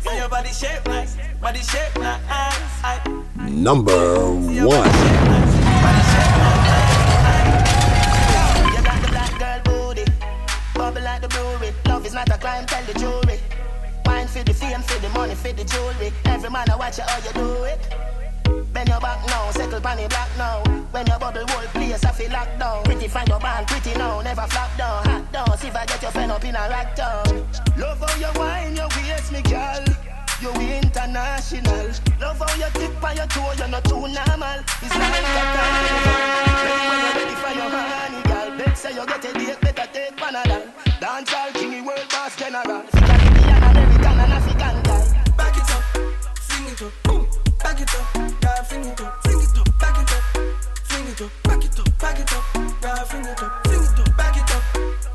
[0.00, 3.08] See your body shape nice, body shape nice.
[3.48, 4.46] Number one.
[4.58, 4.68] You
[8.84, 10.04] got the black girl booty,
[10.74, 11.72] bubble like the brewery.
[11.86, 13.40] Love is not a crime, tell the jury.
[14.04, 16.12] Wine for the fame, for the money, for the jewelry.
[16.26, 17.80] Every man I watch you how you do it.
[18.72, 20.62] Bend your back now, settle pan the black now.
[20.92, 22.84] When your bubble whole place, I feel locked down.
[22.84, 25.58] Pretty find your band, pretty now, never flop down, hot down.
[25.58, 27.46] See if I get your friend up in a rack down.
[27.76, 29.84] Love how you wine, your waist, me girl.
[30.40, 31.90] You international.
[32.20, 34.60] Love how you tip on your toe, you're not too normal.
[34.80, 36.20] It's like a carnival.
[37.16, 38.48] Ready for your honey, girl.
[38.56, 40.62] Bet say you get a date, better take Panadol.
[41.00, 42.82] Dance all king, world boss general.
[42.92, 45.04] Caribbean, American and African guy.
[45.36, 45.82] Back it up,
[46.36, 47.29] fling it up, boom.
[47.80, 48.12] Back it up,
[48.42, 50.22] girl, fling it up, fling it up, back it up,
[50.84, 52.44] fling it up, back it up, back it up,
[52.82, 54.62] girl, fling it up, fling it up, back it up,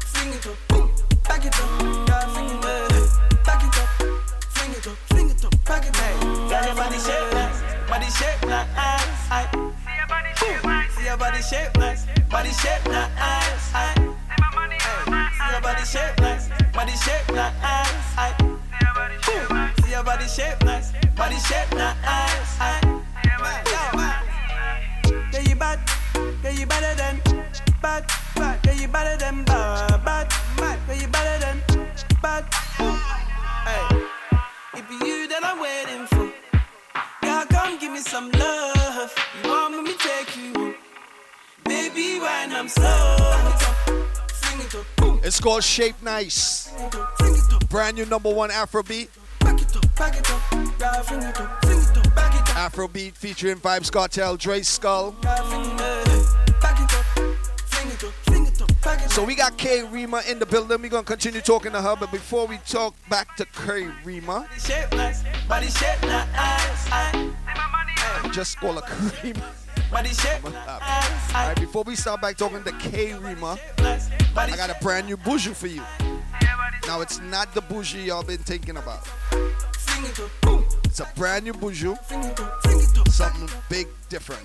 [0.02, 0.90] fling it up, boom.
[1.28, 1.70] Back it up,
[2.08, 3.88] girl, fling it up, back it up,
[4.50, 6.20] fling it up, fling it up, back it up.
[6.50, 8.66] Girl, your body shape nice, body shape nice.
[10.98, 12.02] See your body shape nice,
[12.32, 13.62] body shape nice.
[13.62, 17.54] See your body shape nice, body shape nice,
[18.18, 19.86] I see your body shape nice.
[19.86, 20.95] See your body shape nice,
[21.26, 21.72] body shape
[25.50, 25.80] you bad,
[26.54, 27.22] you better than
[27.82, 28.06] bad,
[28.80, 30.80] you better than bad, bad, bad.
[30.88, 31.58] Yeah, you better than
[32.22, 32.46] bad.
[33.66, 33.84] Hey,
[34.76, 36.32] if you that I'm waiting for,
[37.26, 39.14] girl, come give me some love.
[39.44, 40.76] You want me to take you home,
[41.64, 42.20] baby?
[42.20, 43.18] When I'm slow,
[44.60, 45.26] it up.
[45.26, 46.72] It's called Shape Nice.
[47.70, 49.10] Brand new number one Afrobeat.
[49.40, 49.62] Back
[50.18, 50.55] it up,
[52.58, 55.16] Afro B featuring Vybz Kartel, Dre Skull.
[59.10, 60.82] So we got K Rima in the building.
[60.82, 64.48] We're gonna continue talking to her, but before we talk back to K Rima,
[68.32, 69.52] just call her K Rima.
[69.92, 75.18] All right, before we start back talking to K Rima, I got a brand new
[75.18, 75.82] bougie for you.
[76.86, 79.08] Now it's not the bougie y'all been thinking about.
[80.86, 81.98] It's a brand new Buju.
[83.10, 84.42] Something big, different.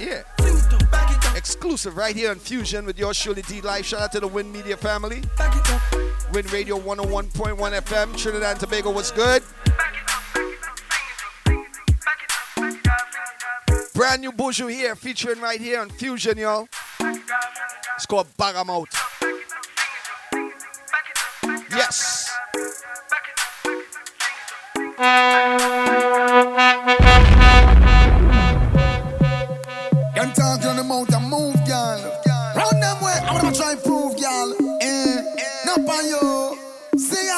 [0.00, 0.22] Yeah.
[1.36, 3.86] Exclusive right here on Fusion with your Shirley D Life.
[3.86, 5.22] Shout out to the Win Media family.
[6.32, 8.16] Win Radio 101.1 FM.
[8.16, 9.42] Trinidad and Tobago, what's good?
[13.94, 16.68] Brand new Buju here, featuring right here on Fusion, y'all.
[17.00, 18.88] It's called Bagga Mouth.
[21.70, 22.30] Yes.
[24.96, 25.12] Them
[30.32, 32.00] talking on the move, girl.
[32.56, 34.56] Round them way, I'm gonna try and prove, girl.
[34.80, 35.20] Eh,
[35.66, 36.56] not by you.
[36.98, 37.36] See ya.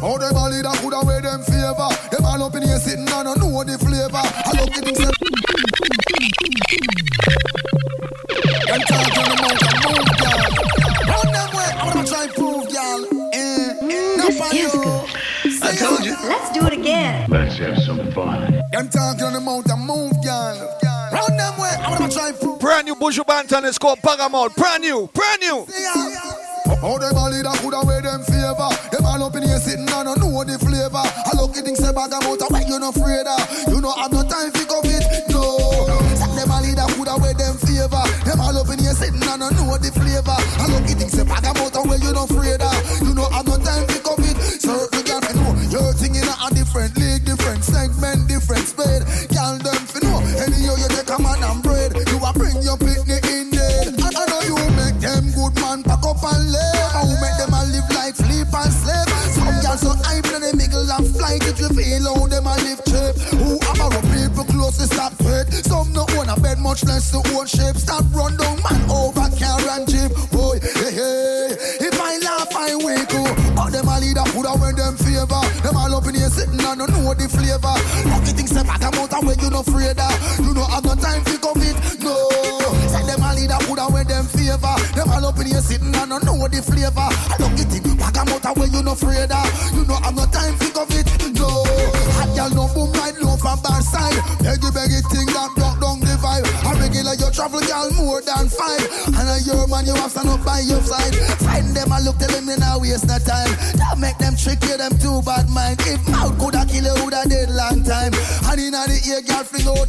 [0.00, 1.90] How them all leader could wear them favor.
[2.10, 4.16] Them all up in here sitting down and know the flavor.
[4.16, 4.84] I look at.
[7.26, 7.51] Them
[15.62, 16.16] I told you.
[16.24, 17.30] Let's do it again.
[17.30, 18.52] Let's have some fun.
[18.72, 20.78] Them talking on the mountain, move, girl.
[21.12, 22.58] Round them way, I'm gonna try and prove.
[22.58, 24.56] Brand new Buju Banton is called Bagga Mouth.
[24.56, 25.66] Brand new, brand new.
[26.82, 28.70] How them all leader could have wear them favor.
[28.90, 30.98] Them all up in here sitting down and know the flavor.
[30.98, 33.42] I look at things say bag about why you no afraid of.
[33.68, 35.02] You know I'm no time for COVID.
[35.30, 35.42] No.
[36.18, 38.02] Say them all leader could have wear them favor.
[38.26, 40.34] Them all up in here sitting down and know the flavor.
[40.34, 41.11] I look at things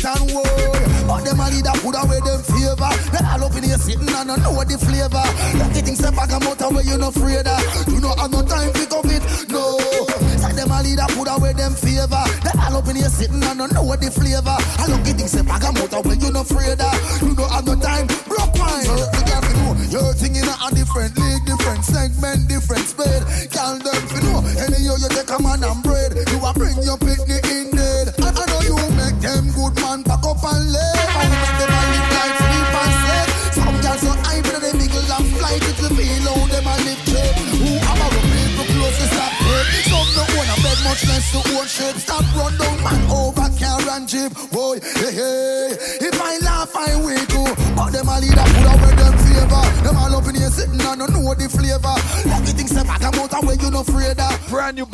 [0.06, 0.84] and word.
[1.08, 2.92] But them a leader coulda wear them favor.
[3.12, 5.26] They all up in here sitting and don't know what the flavor.
[5.60, 7.62] Lucky things say back and out where you no afraid of.
[7.88, 9.22] You know have no time for COVID.
[9.52, 9.64] No.
[10.40, 12.24] Say them a leader coulda wear them favor.
[12.44, 14.58] They all up in here sitting and don't know what the flavor.
[14.58, 17.33] I at things say back and out where you no afraid of.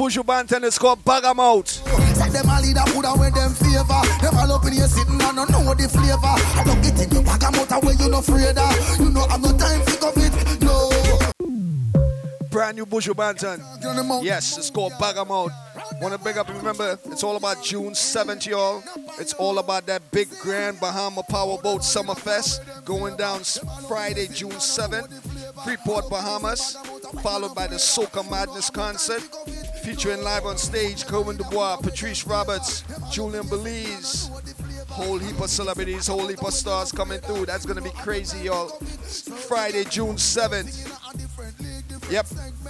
[0.10, 1.68] Buju Banton is called Bagga Mouth.
[2.18, 4.02] Say them a leader put out with them favor.
[4.26, 6.18] Them all up in here sitting and don't know the flavor.
[6.58, 7.26] I don't get it.
[7.26, 9.00] Back out where you no afraid of.
[9.00, 10.62] You know I'm no time for COVID.
[10.64, 10.90] No.
[12.50, 14.24] Brand new Buju Banton.
[14.24, 15.52] Yes, it's called Bagga Mouth.
[16.02, 18.82] Want to big up remember, it's all about June 7th, y'all.
[19.20, 23.42] It's all about that big grand Bahama Powerboat Summer Fest going down
[23.88, 25.12] Friday, June 7th,
[25.64, 26.78] Freeport, Bahamas,
[27.22, 29.22] followed by the Soca Madness concert,
[29.80, 34.30] featuring live on stage Kerwin Du Bois, Patrice Roberts, Julian Belize,
[34.88, 37.46] whole heap of celebrities, whole heap of stars coming through.
[37.46, 38.70] That's gonna be crazy, y'all.
[39.48, 40.86] Friday, June 7th.
[42.12, 42.26] Yep,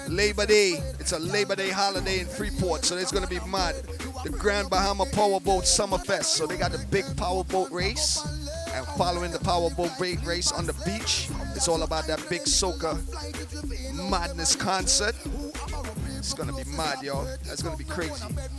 [0.09, 0.73] Labor Day.
[0.99, 3.75] It's a Labor Day holiday in Freeport, so it's gonna be mad.
[4.23, 6.25] The Grand Bahama Powerboat Summerfest.
[6.25, 8.21] So they got the big powerboat race,
[8.73, 12.97] and following the powerboat ra- race on the beach, it's all about that big soca
[14.09, 15.15] madness concert.
[16.29, 17.25] It's gonna be mad, y'all.
[17.43, 18.13] That's gonna be crazy.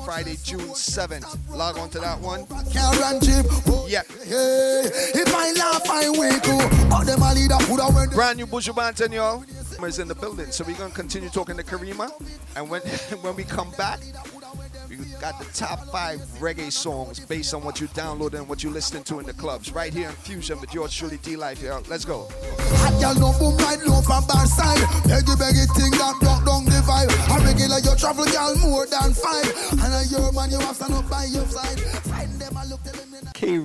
[0.05, 1.39] Friday, June 7th.
[1.57, 2.45] Log on to that one.
[2.47, 3.47] Car and jeep.
[3.87, 4.03] Yeah.
[4.27, 6.91] If I laugh, I wake up.
[6.91, 9.45] But them a leader put out when Brand new Buju Banton, y'all.
[9.87, 12.13] Is in the building, so we're gonna continue talking to K Rima,
[12.55, 12.83] and when
[13.23, 13.99] when we come back,
[15.01, 18.71] we're got the top five reggae songs based on what you download and what you
[18.71, 19.73] listening to in the clubs.
[19.73, 21.63] Right here in Fusion with yours truly, D Life.
[21.63, 22.29] Yeah, let's go.
[22.31, 24.79] Hot girl no boom right low from bar side.
[25.09, 27.11] Beggy beggy thing that block down the vibe.
[27.31, 29.49] A regular you travel girl more than five.
[29.73, 31.81] And a your man you have stand up by your side.
[31.81, 33.59] Find them and look them you K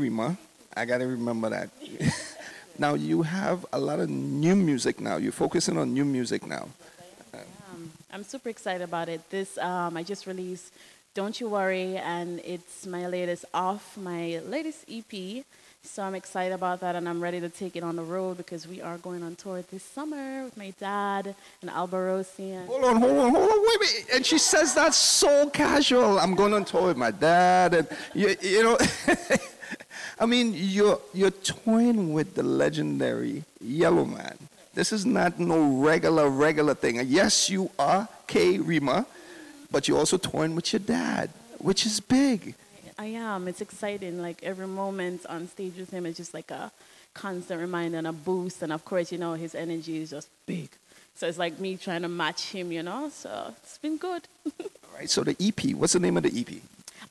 [0.78, 1.70] I gotta remember that.
[2.80, 5.18] now you have a lot of new music now.
[5.18, 6.70] You're focusing on new music now.
[7.34, 9.30] Um, I'm super excited about it.
[9.30, 10.72] This um, I just released
[11.16, 15.46] Don't You Worry, and it's my latest off my latest EP.
[15.82, 18.68] So I'm excited about that, and I'm ready to take it on the road because
[18.68, 22.66] we are going on tour this summer with my dad and Alborosie.
[22.66, 24.06] Hold on, hold on, hold on, wait, wait.
[24.14, 26.20] And she says that so casual.
[26.20, 28.78] I'm going on tour with my dad, and you, you know.
[30.20, 34.38] I mean, you're you're toying with the legendary Yellow Man.
[34.74, 37.00] This is not no regular regular thing.
[37.06, 39.06] Yes, you are K Rima,
[39.76, 42.56] but you're also toying with your dad, which is big.
[42.98, 43.46] I am.
[43.50, 44.22] It's exciting.
[44.22, 46.72] Like every moment on stage with him is just like a
[47.14, 48.62] constant reminder and a boost.
[48.62, 50.70] And of course, you know, his energy is just big.
[51.16, 53.10] So it's like me trying to match him, you know.
[53.10, 54.30] So it's been good.
[54.62, 55.10] All right.
[55.10, 55.76] So the EP.
[55.76, 56.56] What's the name of the EP?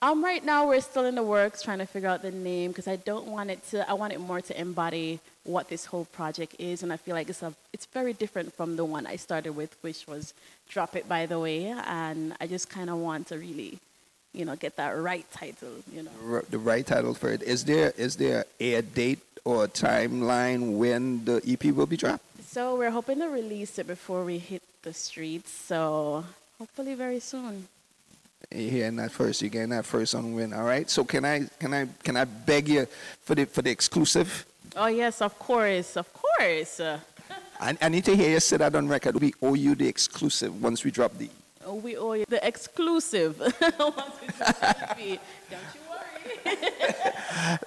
[0.03, 2.89] Um, right now we're still in the works trying to figure out the name because
[2.89, 3.89] I don't want it to.
[3.89, 7.29] I want it more to embody what this whole project is, and I feel like
[7.29, 7.55] it's a.
[7.73, 10.35] It's very different from the one I started with, which was
[10.69, 13.79] "Drop It by the Way," and I just kind of want to really,
[14.33, 15.71] you know, get that right title.
[15.93, 16.11] You know.
[16.29, 17.43] R- the right title for it.
[17.43, 22.25] Is there is there a date or a timeline when the EP will be dropped?
[22.43, 25.51] So we're hoping to release it before we hit the streets.
[25.51, 26.25] So
[26.59, 27.69] hopefully very soon.
[28.51, 29.43] You're hearing that first.
[29.43, 30.53] You're getting that first on win.
[30.53, 30.89] All right.
[30.89, 32.87] So can I can I can I beg you
[33.23, 34.47] for the for the exclusive?
[34.77, 36.81] Oh yes, of course, of course.
[37.61, 39.21] I, I need to hear you say that on record.
[39.21, 41.31] We owe you the exclusive once we drop the.
[41.67, 43.39] Oh, we owe you the exclusive.
[43.41, 43.55] Once
[44.21, 45.19] we drop the
[45.49, 46.59] Don't you worry.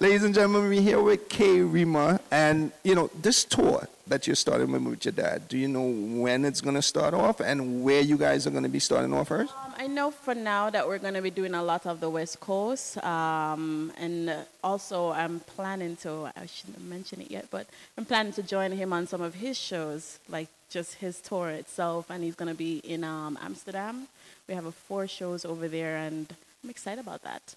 [0.00, 4.36] Ladies and gentlemen, we're here with K Rima, and you know this tour that you're
[4.36, 5.48] starting with your dad.
[5.48, 5.86] Do you know
[6.22, 9.52] when it's gonna start off and where you guys are gonna be starting off first?
[9.64, 12.10] Um, I know for now that we're going to be doing a lot of the
[12.10, 14.34] West Coast, um, and
[14.64, 16.30] also I'm planning to.
[16.36, 19.56] I shouldn't mention it yet, but I'm planning to join him on some of his
[19.56, 24.08] shows, like just his tour itself, and he's going to be in um, Amsterdam.
[24.48, 26.26] We have a four shows over there, and
[26.64, 27.54] I'm excited about that.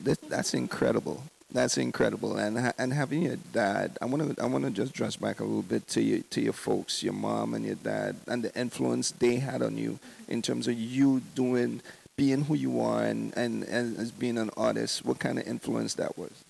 [0.00, 1.24] That- That's incredible.
[1.56, 2.36] That's incredible.
[2.36, 5.42] And and having your dad, I want to I want to just dress back a
[5.42, 9.12] little bit to your to your folks, your mom and your dad, and the influence
[9.12, 9.98] they had on you
[10.28, 11.80] in terms of you doing
[12.14, 15.06] being who you are and and, and as being an artist.
[15.06, 16.44] What kind of influence that was?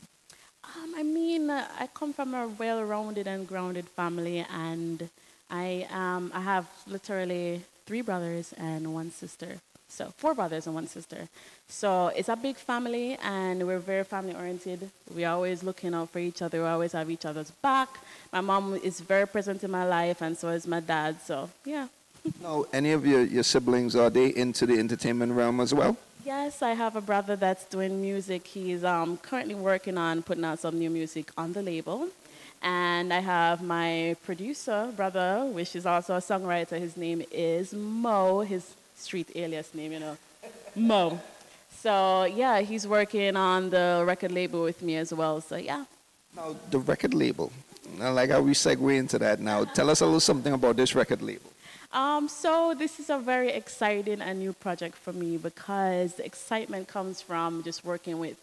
[0.64, 5.08] Um, I mean, uh, I come from a well-rounded and grounded family, and
[5.48, 9.60] I um, I have literally three brothers and one sister.
[9.88, 11.28] So four brothers and one sister.
[11.68, 14.90] So it's a big family, and we're very family-oriented.
[15.14, 16.60] We're always looking out for each other.
[16.62, 17.88] We always have each other's back.
[18.32, 21.20] My mom is very present in my life, and so is my dad.
[21.22, 21.88] So yeah.
[22.42, 25.96] Now, any of your, your siblings are they into the entertainment realm as well?
[26.24, 28.48] Yes, I have a brother that's doing music.
[28.48, 32.08] He's um, currently working on putting out some new music on the label.
[32.62, 36.80] And I have my producer brother, which is also a songwriter.
[36.80, 40.16] His name is Mo, his street alias name, you know,
[40.74, 41.20] Mo.
[41.70, 45.40] So yeah, he's working on the record label with me as well.
[45.40, 45.84] So yeah.
[46.34, 47.52] Now, the record label.
[48.00, 49.64] I like how we segue into that now.
[49.64, 51.50] Tell us a little something about this record label.
[51.92, 56.88] Um, so this is a very exciting and new project for me because the excitement
[56.88, 58.36] comes from just working with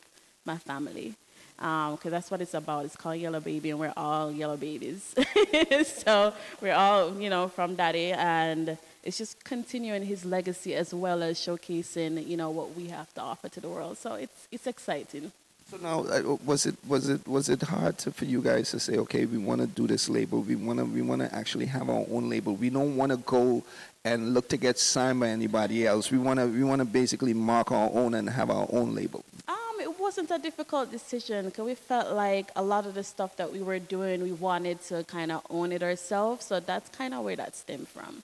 [0.46, 1.14] my family.
[1.58, 2.86] Because that's what it's about.
[2.86, 5.14] It's called Yellow Baby, and we're all yellow babies.
[5.86, 11.24] so we're all, you know, from daddy, and it's just continuing his legacy as well
[11.24, 13.98] as showcasing, you know, what we have to offer to the world.
[13.98, 15.32] So it's it's exciting.
[15.70, 18.80] So now, uh, was it was it was it hard to, for you guys to
[18.80, 21.66] say, okay, we want to do this label, we want to we want to actually
[21.68, 22.56] have our own label.
[22.56, 23.64] We don't want to go
[24.06, 26.12] and look to get signed by anybody else.
[26.12, 29.24] We want to we want to basically mark our own and have our own label.
[29.48, 33.36] Um, it wasn't a difficult decision because we felt like a lot of the stuff
[33.38, 36.46] that we were doing, we wanted to kind of own it ourselves.
[36.46, 38.24] So that's kind of where that stemmed from.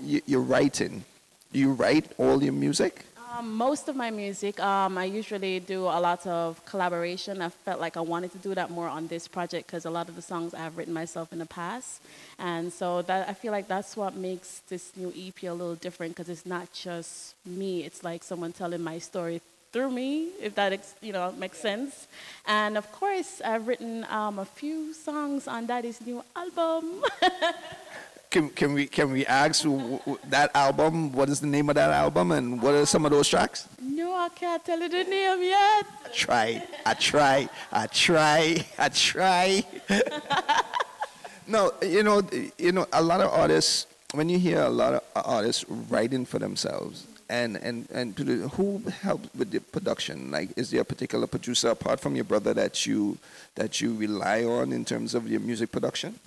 [0.00, 1.04] You're writing.
[1.52, 3.04] You write all your music.
[3.38, 7.42] Um, most of my music, um, I usually do a lot of collaboration.
[7.42, 10.08] I felt like I wanted to do that more on this project because a lot
[10.08, 12.00] of the songs I have written myself in the past,
[12.38, 16.16] and so that I feel like that's what makes this new EP a little different
[16.16, 17.84] because it's not just me.
[17.84, 19.40] It's like someone telling my story
[19.72, 22.08] through me, if that you know makes sense.
[22.46, 27.04] And of course, I've written um, a few songs on Daddy's new album.
[28.30, 31.12] can, can we can we ask wh- wh- that album?
[31.12, 33.68] What is the name of that album, and what are some of those tracks?
[33.80, 35.86] No, I can't tell you the name yet.
[36.04, 39.64] I try, I try, I try, I try.
[41.46, 42.22] no, you know,
[42.58, 43.86] you know, a lot of artists.
[44.14, 48.82] When you hear a lot of artists writing for themselves, and and and the, who
[49.02, 50.30] helps with the production?
[50.30, 53.18] Like, is there a particular producer apart from your brother that you
[53.54, 56.18] that you rely on in terms of your music production?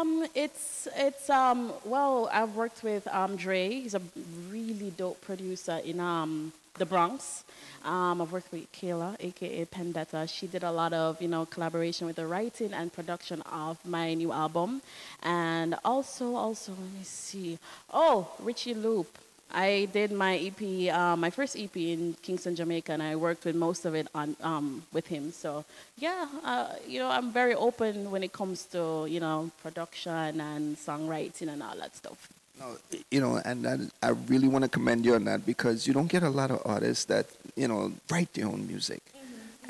[0.00, 3.68] Um, it's it's um well, I've worked with um Dre.
[3.68, 4.00] He's a
[4.48, 7.44] really dope producer in um the Bronx.
[7.84, 10.26] Um, I've worked with Kayla, aka Pendetta.
[10.26, 14.14] She did a lot of you know collaboration with the writing and production of my
[14.14, 14.80] new album,
[15.22, 17.58] and also also let me see.
[17.92, 19.08] Oh, Richie Loop.
[19.52, 23.56] I did my EP, uh, my first EP in Kingston, Jamaica, and I worked with
[23.56, 25.32] most of it on um, with him.
[25.32, 25.64] So
[25.98, 30.76] yeah, uh, you know, I'm very open when it comes to you know production and
[30.76, 32.28] songwriting and all that stuff.
[32.58, 32.76] No,
[33.10, 36.08] you know, and that, I really want to commend you on that because you don't
[36.08, 37.26] get a lot of artists that
[37.56, 39.02] you know write their own music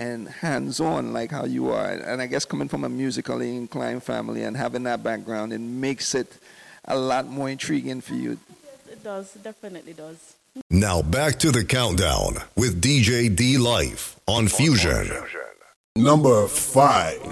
[0.01, 1.87] and hands-on like how you are.
[1.87, 6.15] And I guess coming from a musically inclined family and having that background, it makes
[6.15, 6.39] it
[6.87, 8.39] a lot more intriguing for you.
[9.01, 10.37] It does, definitely does.
[10.69, 15.09] Now back to the countdown with DJ D Life on Fusion.
[15.97, 17.25] Number five.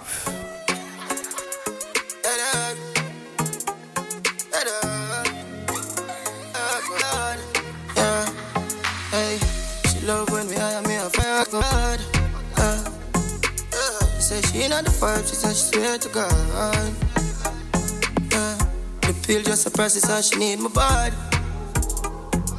[9.10, 9.38] Hey,
[9.90, 12.00] she love when we hire me a fire God.
[12.56, 16.94] Uh, she say she not the vibe, she said she swear to God.
[18.32, 18.56] Yeah,
[19.02, 21.37] the pill just a process, she need my body.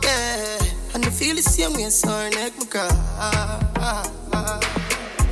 [0.10, 2.90] Yeah, and I feel the same way, so her neck my God.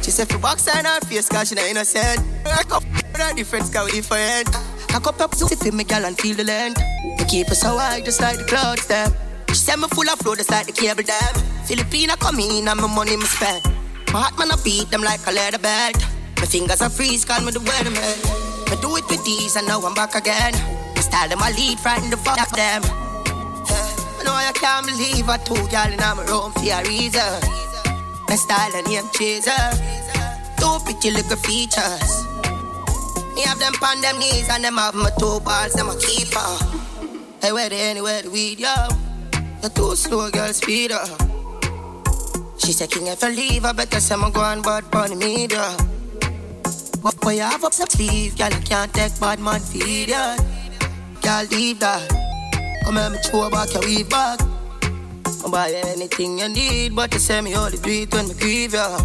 [0.04, 2.22] She said for box on her face, cause she not innocent.
[2.46, 4.48] I with her different, cause we different.
[4.94, 6.78] I cup up to feel me gal and feel the land.
[7.18, 9.12] We keep us so high, just like the clouds, them.
[9.50, 11.34] She said me full of flow, just like the cable dam.
[11.66, 13.66] Filipina come in and my money me spend.
[14.14, 15.98] My heart man I beat them like a leather belt.
[16.38, 18.16] My fingers are freeze, call me the weatherman.
[18.72, 20.54] I do it with these and now I'm back again.
[20.94, 23.07] My style them I lead, frighten the fuck them.
[24.24, 27.22] Yeah, I I can't believe I two gal in my room for a reason.
[28.30, 29.52] My style and name chaser.
[30.58, 32.26] Two pretty little features.
[33.36, 36.40] Me have them on them knees and them have my two balls, them a keeper.
[37.42, 38.74] Hey, where they anywhere the weed, yo?
[39.62, 41.08] The too slow, girl, speed up.
[42.58, 45.78] She said, King, if I leave, I better say I'm going bad bunny media.
[47.04, 50.36] But boy, you have up some sleeve, girl, you can't take bad man feed ya.
[51.22, 52.27] Girl, leave that.
[52.88, 54.40] Come here, me throw back your weave back.
[55.44, 58.76] I'll buy anything you need, but you say me only do it when me grieve
[58.76, 58.98] ya.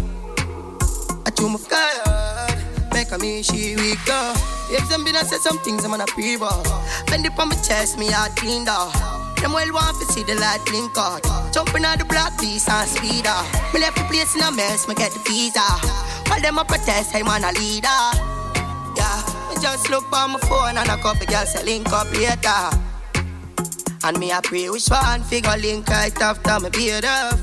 [1.25, 2.53] I chew my sky
[2.93, 4.31] make a me she weak though.
[4.71, 6.63] If them been a say some things, I'm on a pre-ball.
[7.07, 8.87] Bend it on my chest, me heart clean though.
[9.41, 11.19] Them well want to see the light blink out.
[11.51, 13.43] Jumping on the block, piece and speed up.
[13.73, 15.59] Me left the place in a mess, me get the visa.
[16.31, 17.99] While them a protest, hey man a leader.
[18.95, 19.19] Yeah,
[19.49, 22.92] me just look on my phone and a couple girls say link up later.
[24.03, 27.39] And me a pray which one figure link right after me beard up.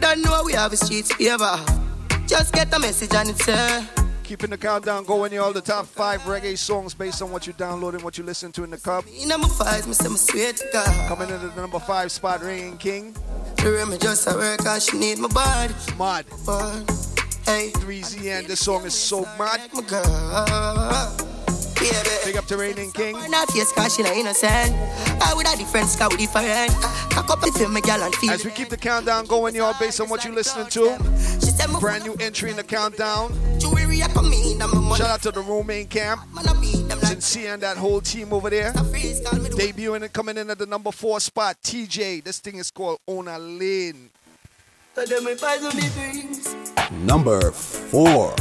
[0.00, 1.58] Don't know we have a streets favor.
[2.26, 3.84] Just get the message and it's uh,
[4.30, 7.52] Keeping the countdown going, you all the top five reggae songs based on what you
[7.52, 9.04] download and what you listen to in the club.
[9.26, 11.08] Number five, me say me swear to God.
[11.08, 13.16] Coming into the number five spot, Rain King.
[13.64, 15.74] Me just a work, cause she need my body.
[15.98, 16.26] Mad.
[17.44, 17.72] Hey.
[17.72, 19.68] 3Z and this song is so mad.
[19.74, 21.29] My girl.
[21.80, 21.96] Baby.
[22.26, 23.16] Big up to Raining King.
[23.30, 24.74] Not face, cause she not innocent.
[25.22, 26.70] I would have different, cause we different.
[27.10, 29.74] Cock up and feel me, girl, and feel As we keep the countdown going, y'all,
[29.80, 30.98] based on what you listening to.
[31.80, 33.32] Brand new entry in the countdown.
[33.60, 36.20] Shout out to the Romaine camp.
[37.02, 38.72] Sincere and that whole team over there.
[38.72, 41.56] Debuting and coming in at the number four spot.
[41.62, 42.24] TJ.
[42.24, 44.10] This thing is called Ona Lane.
[47.04, 48.34] Number four.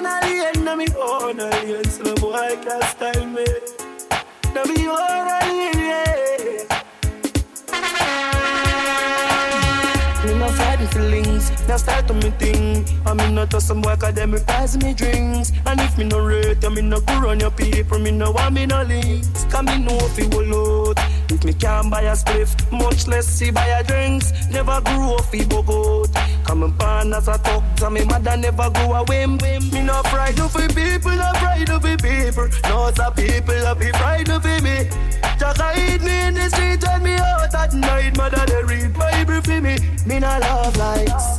[0.00, 3.44] Me own a lane, na me own a lane, so no boy can style me.
[4.54, 6.77] Na me own a lane, yeah.
[10.88, 12.86] Feelings, now start to me thing.
[13.06, 15.52] I mean not to some 'cause them reprise me drinks.
[15.66, 18.54] And if me no rate, I me no go run your people, me no want
[18.54, 19.44] me no links.
[19.50, 20.98] Cause me know if it will out.
[21.30, 24.32] If me can't buy a spliff, much less see buy a drinks.
[24.50, 26.10] Never grew up fi bogot.
[26.44, 29.26] Come born as a talk, so me mother never go away.
[29.26, 32.48] Me no pride of people, no pride of people.
[32.68, 34.88] No some people a be pride of me.
[35.38, 38.16] Just hide me in the street when me out at night.
[38.16, 39.78] Mother they read Bible for me.
[40.06, 41.38] Me no love likes.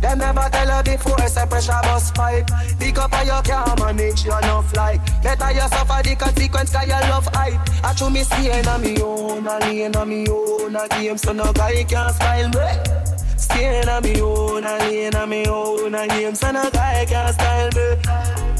[0.00, 2.50] Them never tell her before, say pressure bus pipe.
[2.78, 5.22] Pick up how you can manage your enough like.
[5.22, 7.84] Better you suffer the consequence cause you love hype.
[7.84, 11.32] I true me staying on me own, a lane on me own, a game so
[11.32, 13.36] no guy can style me.
[13.36, 17.32] Staying on me own, a lane on me own, a game so no guy can
[17.34, 18.59] style me.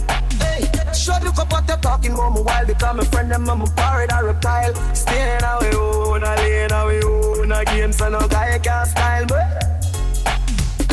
[1.11, 3.66] Shut the up what they're talking about me while because my friend them I'm a
[3.66, 4.72] pirate or reptile.
[4.94, 9.99] Staying me own, a lane me own, a game so no guy can style me.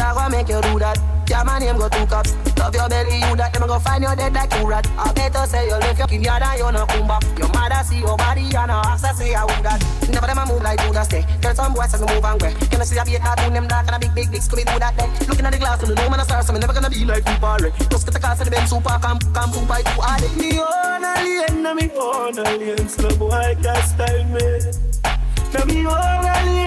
[0.07, 0.95] That gonna make you do that.
[1.27, 2.31] Yeah, my name go two cups.
[2.55, 3.51] Love your belly, you that.
[3.51, 4.87] Them go find you dead like two rat.
[4.95, 7.27] I better say you left your yard and you no come back.
[7.35, 9.83] Your mother see your body and her ass say I would that.
[10.07, 11.27] Never them a move like that stay.
[11.43, 12.55] Tell some boys as move and way.
[12.71, 14.79] Can I see a big cartoon them dark and a big big big scooby do
[14.79, 15.11] that day.
[15.27, 17.03] Looking at the glass and the know man a star, so me never gonna be
[17.03, 17.59] like people.
[17.59, 17.75] Right?
[17.91, 20.23] Just get the car to the Benz super camp camp two by two hard.
[20.39, 24.71] Me own a lane, na me own a lane, so boy can't style me.
[25.67, 26.66] Me own a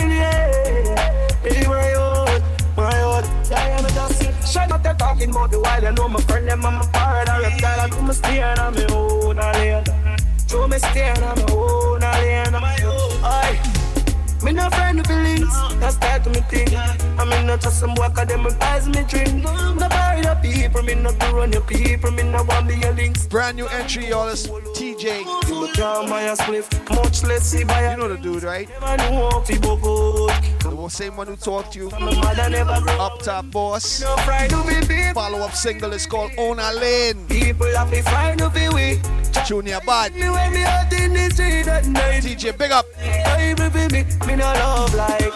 [4.51, 7.29] Shut up, they're talking about the while you know my friend them, I'm a part
[7.29, 7.61] of it.
[7.61, 9.85] Girl, I do my steering on my own I lane.
[10.49, 12.00] Do me steering on my own.
[14.43, 16.75] Me no friend with feelings, that's that to me thing.
[17.19, 19.45] I mean not just some work, them advise me drink.
[19.45, 22.91] No bury the people, me not to run your people, me no want be a
[22.93, 23.27] links.
[23.27, 24.29] Brand new entry, y'all.
[24.29, 25.21] It's TJ.
[25.49, 28.69] You can't buy a spliff, much less see buy You know the dude, right?
[28.69, 30.33] Never know how to go good.
[30.61, 31.91] The same one who talked to you.
[31.91, 34.01] My mother never Up top boss.
[34.01, 35.13] No pride to be.
[35.13, 37.27] Follow up single is called Own a Lane.
[37.29, 38.99] People have to find to be weak.
[39.47, 40.15] Junior Bad.
[40.15, 42.25] Me when me out in the street at night.
[42.25, 42.87] TJ, big up.
[43.61, 45.33] Hey, baby, me, me no love like.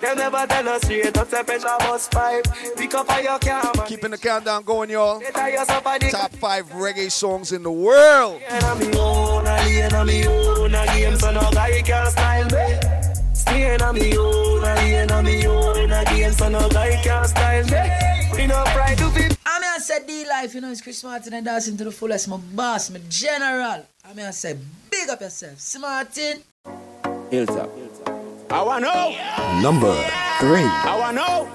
[0.00, 2.46] They never tell us straight up, say pressure bus pipe.
[2.76, 3.72] Pick up how you can.
[3.86, 5.20] Keeping the countdown going, y'all.
[5.20, 8.40] Better you suffer the Top five reggae songs in the world.
[8.48, 13.34] And I'm me own, I'm me own, a game, so no guy can style me.
[13.34, 18.36] Staying on me own, a lane, me own, a so no guy can style me.
[18.36, 19.24] Me no pride to be.
[19.46, 21.90] I mean, I said D life, you know, it's Chris Martin and dancing to the
[21.90, 22.28] fullest.
[22.28, 23.86] My boss, my general.
[24.04, 24.58] I mean, I say,
[24.90, 25.58] big up yourself.
[25.58, 26.42] Smartin.
[27.30, 27.70] Hilltop.
[28.50, 29.60] I wanna know.
[29.60, 29.92] Number
[30.38, 30.62] three.
[30.62, 31.48] I wanna know.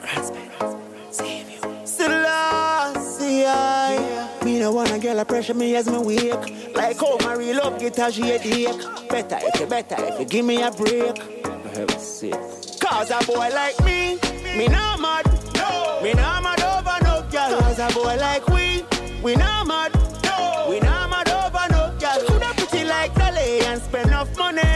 [1.85, 7.35] Selassie, I Me no wanna girl a pressure me as me wake Like how my
[7.35, 11.18] real love get a headache Better if you better if you give me a break
[11.18, 12.34] For heaven's sake.
[12.80, 14.18] Cause a boy like me,
[14.57, 15.26] me not mad
[15.56, 16.02] no.
[16.03, 18.84] Me not mad over no girl Cause a boy like we,
[19.23, 19.93] we not mad
[20.23, 20.68] no.
[20.69, 24.70] We not mad over no girl Coulda pretty like Dolly and spend enough money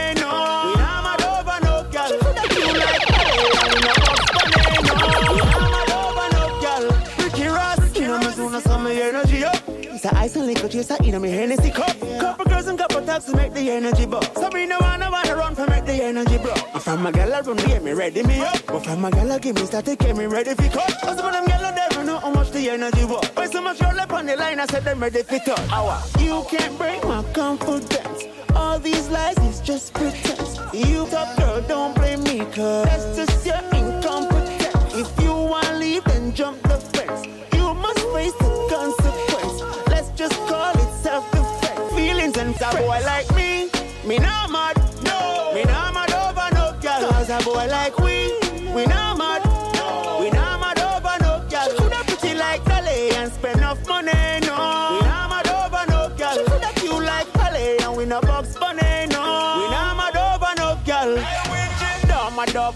[10.75, 11.29] chaser in me?
[11.29, 14.77] Hennessy cup Couple girls and couple talks to make the energy bub So me no
[14.81, 16.53] wanna wanna run for make the energy bro.
[16.73, 18.65] I'm from a gal I run get me ready me up.
[18.67, 20.91] But from a gal I give me start to get me ready for cut.
[21.01, 23.99] Cause of them gal never know how much the energy was Why so much roll
[23.99, 25.39] up on the line I said them ready for
[25.71, 28.23] Hour You can't break my confidence.
[28.55, 30.59] All these lies is just pretense.
[30.73, 34.93] You top girl don't blame me cause That's just your incompetence.
[34.93, 37.25] If you wanna leave then jump the fence.
[37.53, 39.87] You must face the consequence.
[39.87, 40.44] Let's just
[42.37, 43.69] and a boy like me
[44.05, 45.51] Me not mad No.
[45.53, 47.09] Me not mad over no girl.
[47.11, 48.14] Cause a boy like We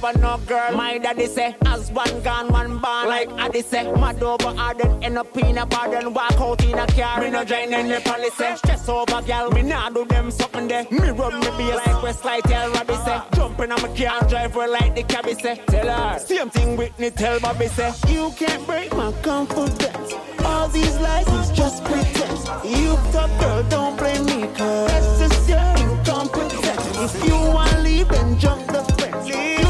[0.10, 0.76] over no girl.
[0.76, 3.08] My daddy say, as one gone, one born.
[3.08, 6.78] Like Addy say, mad over then end up in a bar, then walk out in
[6.78, 7.22] a car.
[7.22, 8.56] Me no join any policy.
[8.56, 10.86] Stress over girl, me nah do them something there.
[10.92, 13.22] Me run me be like Westlight, tell Robbie say.
[13.34, 15.56] Jumping on my car drive her like the cabby say.
[15.68, 17.92] Tell her, same thing Whitney tell Bobby say.
[18.08, 20.14] You can't break my confidence.
[20.46, 22.46] All these lies is just pretense.
[22.66, 26.98] You top girl, don't blame me, cause that's your incompetence.
[26.98, 29.00] If you wanna leave, then jump the fence.
[29.00, 29.69] Must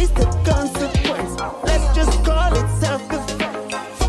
[0.00, 1.38] face the consequence.
[1.64, 4.00] Let's just call it self-defense.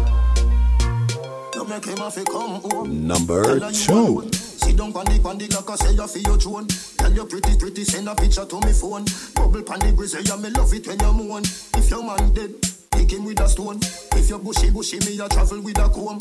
[1.56, 3.08] You make him have to come home.
[3.08, 4.30] Number two.
[4.32, 6.68] Sit down on the on the like I say you feel your drone.
[6.98, 9.06] Tell you pretty pretty send a picture to me phone.
[9.36, 11.44] Bubble pan the grizzly yeah me love it when you moan.
[11.44, 12.54] If your man dead,
[12.92, 13.80] pick him with a stone.
[14.16, 16.20] If you bushy bushy me a travel with a comb.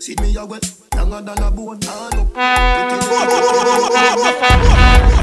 [0.00, 0.64] See me a wet,
[0.94, 1.78] younger than a bone.
[1.86, 2.10] Ah,
[5.10, 5.13] no.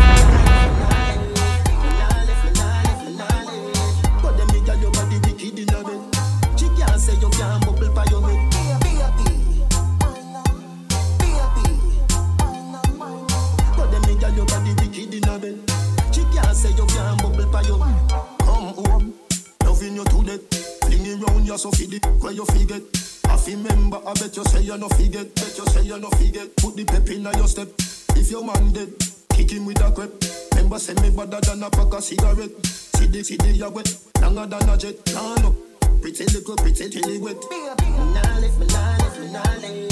[24.72, 25.36] You no forget.
[25.36, 26.56] Bet you say you no forget.
[26.58, 27.68] Put the pep in your step.
[28.16, 28.90] If your man dead,
[29.34, 30.12] kick him with a crep.
[30.56, 32.56] Remember, say me better than a pack of cigarette.
[32.66, 33.92] See the, see the, wet,
[34.22, 34.96] longer than a jet.
[35.14, 35.56] Nah, no.
[36.00, 37.36] Pretty little, pretty till he wet.
[37.36, 39.92] Nah, lift me, nah, lift me, nah, lift me.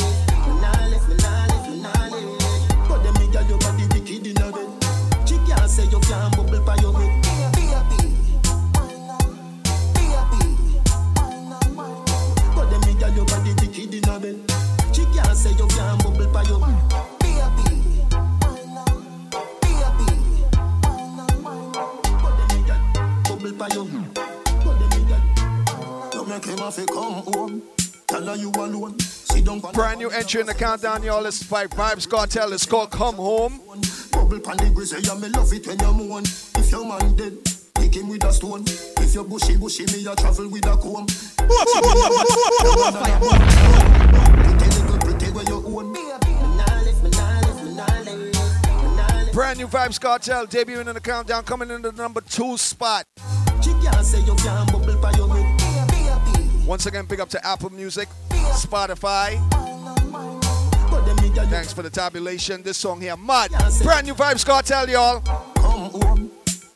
[0.64, 2.88] Nah, lift me, nah, lift me, nah, lift.
[2.88, 4.72] But them me girl, your body wicked in a bed.
[5.28, 7.12] She can't say you can't bubble by your head.
[12.56, 14.49] But them me girl, your body wicked in a bed.
[15.40, 16.60] She can't say you can't bubble by your
[23.24, 25.22] Bubble by your But them me girl,
[26.14, 27.62] you make him have to come home.
[28.08, 29.00] Tell her you alone.
[29.00, 31.26] Sit down on Brand new entry in the countdown, y'all.
[31.26, 32.52] It's by Vybz Kartel.
[32.52, 33.62] It's called Come Home.
[34.12, 36.24] Bubble pan the grizzly, yeah, me love it when you moan.
[36.24, 37.38] If your man dead,
[37.76, 38.64] pick him with a stone.
[38.66, 41.08] If you bushy, bushy, me a travel with a comb.
[41.38, 42.26] Pretty little
[44.36, 44.49] pretty
[45.34, 45.94] where you own.
[49.34, 53.06] Brand new Vybz Kartel debuting in the countdown, coming in the number two spot.
[53.62, 56.66] She can't say you can't bubble by your head.
[56.66, 59.40] Once again, big up to Apple Music, Spotify.
[60.92, 62.64] But them me girl, you Thanks for the tabulation.
[62.64, 63.52] This song here, mad.
[63.84, 65.22] Brand new Vybz Kartel, y'all.
[65.22, 66.32] come home.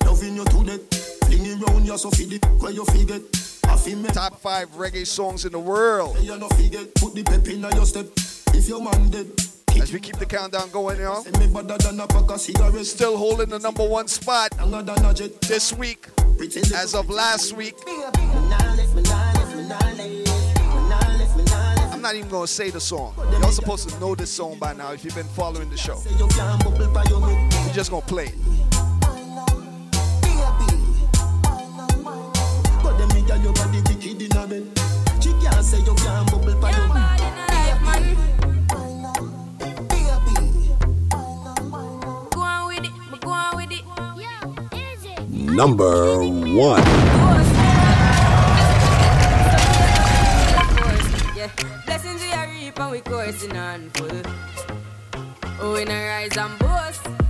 [0.05, 1.19] Loving you to death.
[1.25, 3.21] Flinging round you so feed it where you forget.
[3.65, 4.11] I.
[4.13, 6.17] Top five reggae songs in the world.
[6.21, 6.93] You no forget.
[6.95, 8.05] Put the pep in your step.
[8.53, 9.27] If your man dead.
[9.81, 11.23] As we keep the countdown going, y'all.
[11.23, 12.91] Say me better than a pack of cigarettes.
[12.91, 15.41] Still holding the number one spot Longer than a jet.
[15.41, 16.07] this week.
[16.75, 17.75] As of last week.
[21.91, 23.13] I'm not even gonna say the song.
[23.17, 26.01] Y'all supposed to know this song by now if you've been following the show.
[26.17, 27.53] you can't bubble by your head.
[27.65, 28.35] We're just gonna play it.
[45.53, 46.83] Number one.
[51.85, 54.21] Blessings we are reap and we coursing on full.
[55.61, 57.22] Oh, we not rise and boast.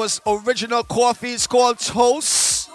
[0.00, 1.34] Was original Koffee.
[1.34, 2.70] It's called Toast.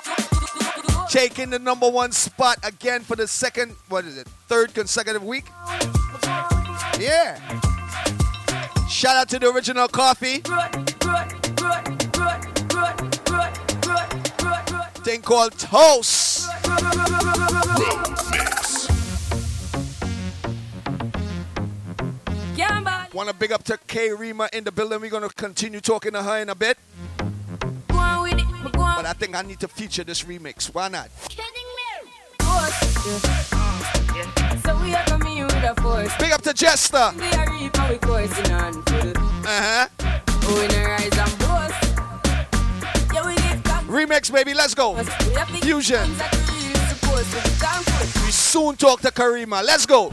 [1.10, 5.45] Taking the number one spot again for the second, what is it, third consecutive week?
[6.99, 7.39] Yeah.
[8.88, 10.45] Shout out to the original Koffee.
[15.03, 16.47] Thing called Toast.
[23.14, 24.99] Want to big up to K Rima in the building.
[24.99, 26.77] We're going to continue talking to her in a bit.
[29.14, 30.73] Think I need to feature this remix.
[30.73, 31.10] Why not?
[34.65, 36.11] So we are coming with a force.
[36.18, 37.11] Big up to Jester.
[37.18, 39.14] We are reaping, we coursing on full.
[39.18, 39.88] Uh huh.
[40.48, 41.76] Oh, we no rise and boast.
[43.14, 43.88] Yeah, we give thanks.
[43.88, 44.91] Remix, baby, let's go.
[44.91, 45.03] We
[45.34, 46.02] have big Fusion.
[46.02, 48.26] we really supposed to be thankful.
[48.26, 49.64] We soon talk to Karima.
[49.64, 50.10] Let's go.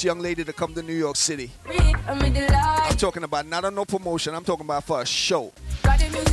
[0.00, 1.50] This young lady to come to New York City.
[1.68, 4.34] I'm talking about not on no promotion.
[4.34, 5.52] I'm talking about for a show.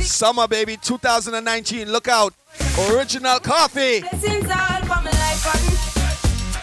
[0.00, 1.92] Summer, baby, 2019.
[1.92, 2.32] Look out.
[2.90, 4.02] Original Koffee.
[4.10, 4.86] And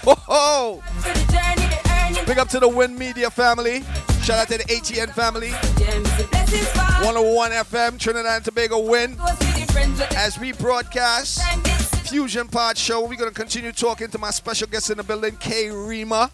[0.04, 0.84] Ho.
[2.26, 3.84] Big up to the Win Media family.
[4.24, 5.50] Shout out to the ATN family.
[5.50, 7.06] Yeah, me say blessings fall.
[7.06, 9.16] 101 FM, Trinidad and Tobago Win.
[10.18, 11.40] As we broadcast
[12.06, 15.36] Fusion Pod Show, we're going to continue talking to my special guest in the building,
[15.38, 16.32] K Rima.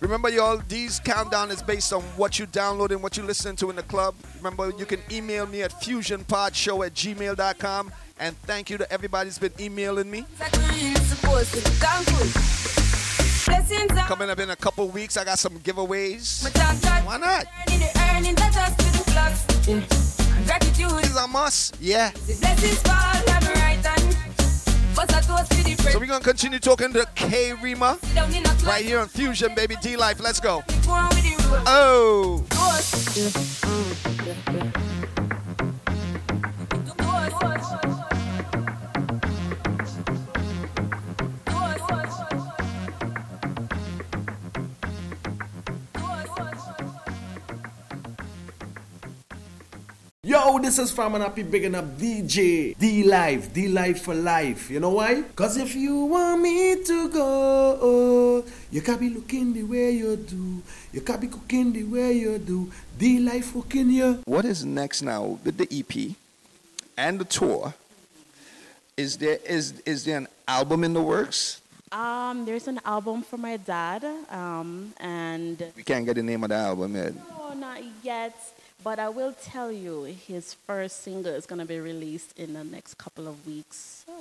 [0.00, 3.70] Remember, y'all, these countdown is based on what you download and what you listen to
[3.70, 4.14] in the club.
[4.38, 7.92] Remember, you can email me at fusionpodshow at gmail.com.
[8.18, 10.24] And thank you to everybody that's been emailing me.
[13.46, 16.44] Coming up in a couple weeks, I got some giveaways.
[16.44, 17.04] my thank God.
[17.04, 17.46] Why not?
[17.66, 19.68] Earning the earning that just to the plus.
[19.68, 20.36] Yeah.
[20.36, 21.76] And Gratitude These are must.
[21.80, 22.10] Yeah.
[22.10, 24.16] The blessings fall down my right hand.
[24.94, 28.32] But I toast to the So we're going to continue talking to K Rima down
[28.32, 28.64] in a class.
[28.64, 29.76] right here on Fusion, baby.
[29.82, 30.20] D Life.
[30.20, 30.62] Let's go.
[30.86, 31.62] Go on with the road.
[31.66, 32.44] Oh.
[50.32, 54.70] Yo, this is Farman Happy bigging up DJ D Life, D Life for life.
[54.70, 55.24] You know why?
[55.36, 60.62] Cause if you want me to go, you can't be looking the way you do.
[60.90, 62.72] You can't be cooking the way you do.
[62.98, 64.22] D Life cooking you.
[64.24, 66.16] What is next now with the EP
[66.96, 67.74] and the tour?
[68.96, 71.60] Is there is is there an album in the works?
[71.92, 76.48] Um, there's an album for my dad, um, and We can't get the name of
[76.48, 77.12] the album yet.
[77.36, 78.34] no, not yet.
[78.84, 82.94] But I will tell you, his first single is gonna be released in the next
[82.98, 84.04] couple of weeks.
[84.06, 84.12] So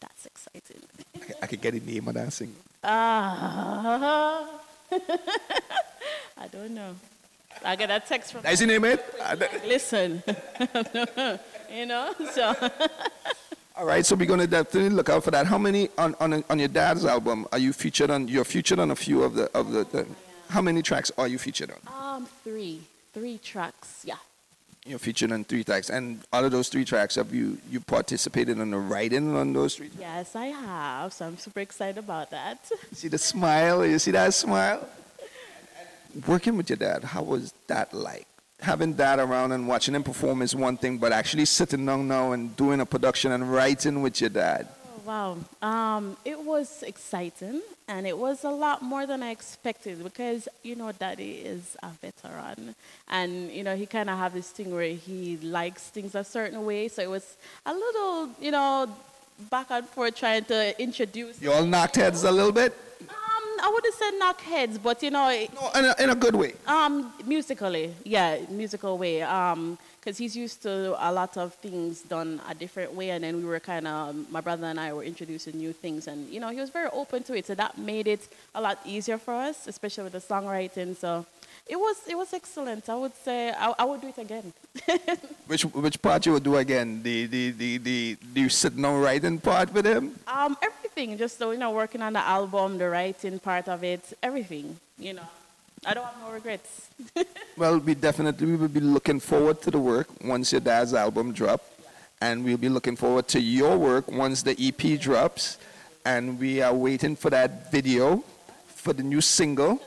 [0.00, 0.82] that's exciting.
[1.14, 2.60] I can- I get the name of that single.
[2.82, 4.48] Ah,
[6.38, 6.94] I don't know.
[7.64, 8.44] I got a text from.
[8.46, 9.02] Is the name it?
[9.66, 10.22] Listen,
[11.72, 12.14] you know.
[12.32, 12.54] So
[13.76, 15.46] All right, so we're gonna definitely look out for that.
[15.46, 18.28] How many on on, on your dad's album are you featured on?
[18.28, 19.84] You're featured on a few of the of the.
[19.84, 20.06] the
[20.48, 21.78] how many tracks are you featured on?
[23.56, 24.02] Tracks.
[24.04, 24.16] Yeah.
[24.84, 28.58] You're featured on three tracks, and out of those three tracks, have you you participated
[28.58, 29.88] in the writing on those three?
[29.88, 30.00] Tracks?
[30.00, 31.12] Yes, I have.
[31.12, 32.58] So I'm super excited about that.
[32.92, 33.84] See the smile?
[33.84, 34.86] You see that smile?
[36.26, 38.26] Working with your dad, how was that like?
[38.60, 42.32] Having dad around and watching him perform is one thing, but actually sitting down now
[42.32, 44.68] and doing a production and writing with your dad.
[45.06, 45.38] Wow.
[45.62, 50.74] Um, it was exciting and it was a lot more than I expected because, you
[50.74, 52.74] know, daddy is a veteran
[53.08, 56.66] and, you know, he kind of have this thing where he likes things a certain
[56.66, 56.88] way.
[56.88, 58.88] So it was a little, you know,
[59.48, 61.40] back and forth trying to introduce.
[61.40, 62.74] You all knocked heads a little bit?
[63.02, 66.34] Um, I wouldn't say knock heads, but, you know, No, in a, in a good
[66.34, 66.54] way.
[66.66, 69.22] um, musically, yeah, musical way.
[69.22, 73.36] Um, because he's used to a lot of things done a different way, and then
[73.38, 76.50] we were kind of my brother and I were introducing new things, and you know
[76.50, 79.66] he was very open to it, so that made it a lot easier for us,
[79.66, 80.94] especially with the songwriting.
[80.96, 81.26] So
[81.66, 82.88] it was it was excellent.
[82.88, 84.52] I would say I, I would do it again.
[85.48, 87.02] Which which part you would do again?
[87.02, 90.14] The the the the, the you sitting down writing part with him?
[90.28, 94.04] Um, everything, just so, you know, working on the album, the writing part of it,
[94.22, 95.28] everything, you know.
[95.86, 96.88] I don't have no regrets.
[97.56, 101.32] Well, we definitely we will be looking forward to the work once your dad's album
[101.32, 101.62] drop,
[102.20, 105.56] and we'll be looking forward to your work once the EP drops,
[106.04, 108.22] and we are waiting for that video
[108.66, 109.80] for the new single.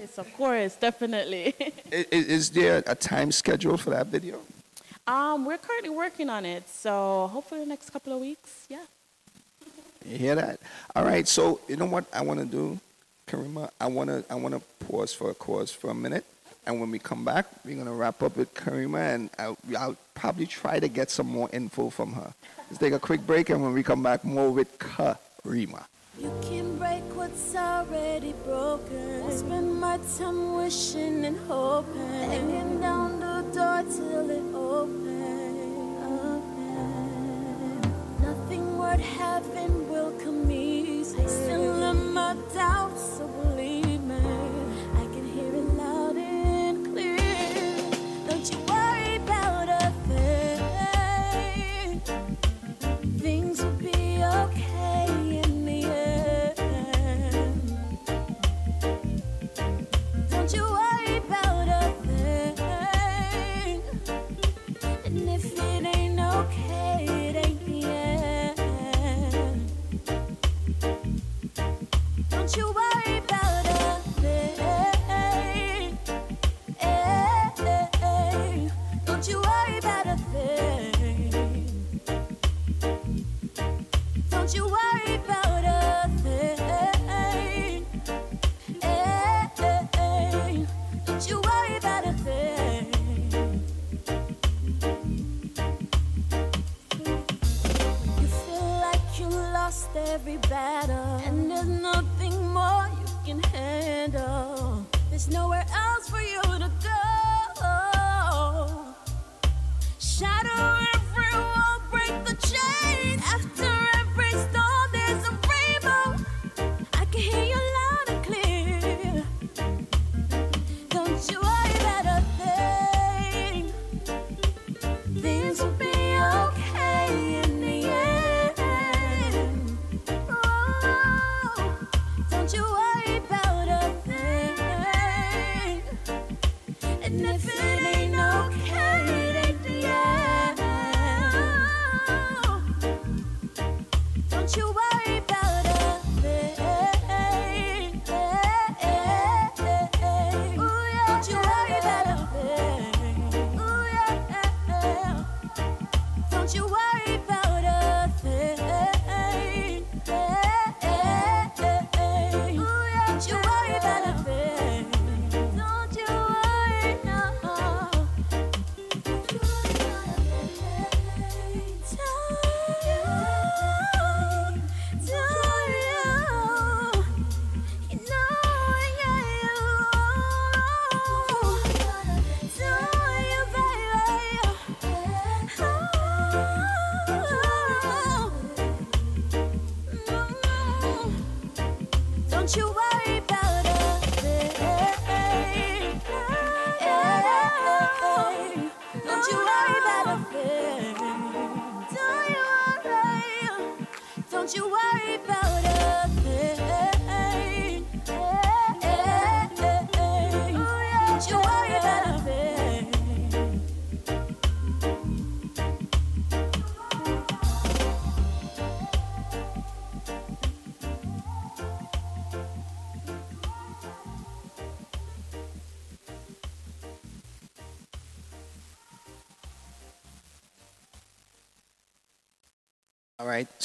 [0.00, 1.54] Yes, of course, definitely.
[1.60, 4.40] I- i- Is there a time schedule for that video?
[5.06, 8.84] um, we're currently working on it, so hopefully the next couple of weeks, yeah.
[10.06, 10.60] You hear that?
[10.96, 11.28] All right.
[11.28, 12.80] So you know what I want to do,
[13.26, 13.70] Karima?
[13.80, 16.24] I want to I want to pause for a cause for a minute,
[16.66, 20.46] and when we come back, we're gonna wrap up with Karima, and I'll, I'll probably
[20.46, 22.34] try to get some more info from her.
[22.68, 25.84] Let's take a quick break, and when we come back, more with Karima.
[26.18, 29.20] You can break what's already broken.
[29.20, 32.08] Won't spend my time wishing and hoping.
[32.30, 35.08] Hanging down the door till it opens.
[38.20, 39.91] Nothing worth having will come easy.
[41.18, 43.20] I still have my doubts,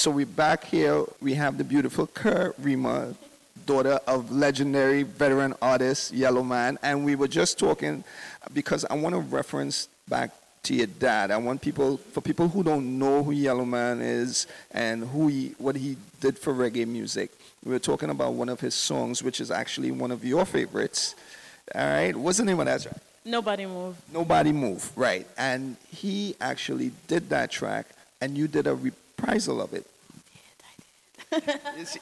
[0.07, 1.03] So we're back here.
[1.19, 3.13] We have the beautiful Karima,
[3.65, 8.05] daughter of legendary veteran artist Yellow Man, and we were just talking
[8.53, 10.31] because I want to reference back
[10.63, 11.29] to your dad.
[11.29, 15.55] I want people, for people who don't know who Yellow Man is and who he,
[15.57, 17.29] what he did for reggae music.
[17.65, 21.15] We were talking about one of his songs, which is actually one of your favorites.
[21.75, 22.15] All right.
[22.15, 22.95] What's the name of that track?
[23.25, 23.97] Nobody move.
[24.13, 25.27] Nobody Move, right.
[25.37, 27.87] And he actually did that track,
[28.21, 29.85] and you did a reprisal of it.
[31.77, 31.97] Is-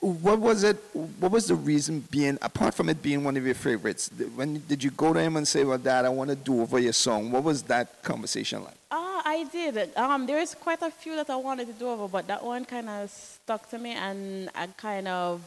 [0.00, 0.76] what was it?
[0.92, 4.10] What was the reason being, apart from it being one of your favorites?
[4.34, 6.78] When did you go to him and say, "Well, Dad, I want to do over
[6.78, 7.30] your song"?
[7.32, 8.76] What was that conversation like?
[8.90, 9.96] Ah, I did.
[9.96, 12.88] Um, there's quite a few that I wanted to do over, but that one kind
[12.88, 15.40] of stuck to me, and I kind of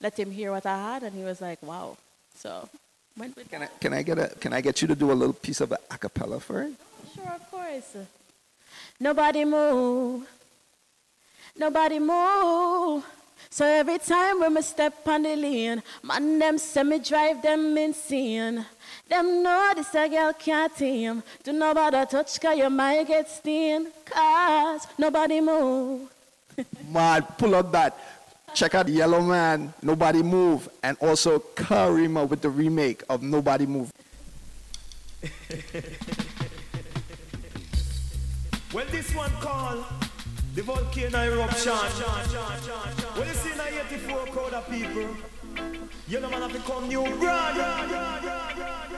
[0.00, 1.96] let him hear what I had, and he was like, "Wow,
[2.36, 2.68] So
[3.16, 5.16] went with Can I, can I get a can I get you to do a
[5.20, 6.72] little piece of a acapella for it?
[7.14, 7.96] Sure, of course.
[9.00, 10.28] Nobody move.
[11.56, 13.04] Nobody move.
[13.48, 17.76] So every time when me step on the lane, man them say me drive them
[17.76, 18.64] insane.
[19.08, 21.22] Them know this a girl can't tame.
[21.42, 23.88] Do nobody touch cause you might get stained.
[24.04, 26.08] Cause nobody move.
[26.88, 27.98] Man, pull up that.
[28.54, 33.92] Check out Yellow Man, Nobody Move, and also Karima with the remake of Nobody Move.
[38.72, 39.84] When this one call
[40.54, 41.72] the volcano eruption,
[43.16, 45.08] when you see a 84 crowd of people,
[46.08, 47.70] you know man have to come new brother.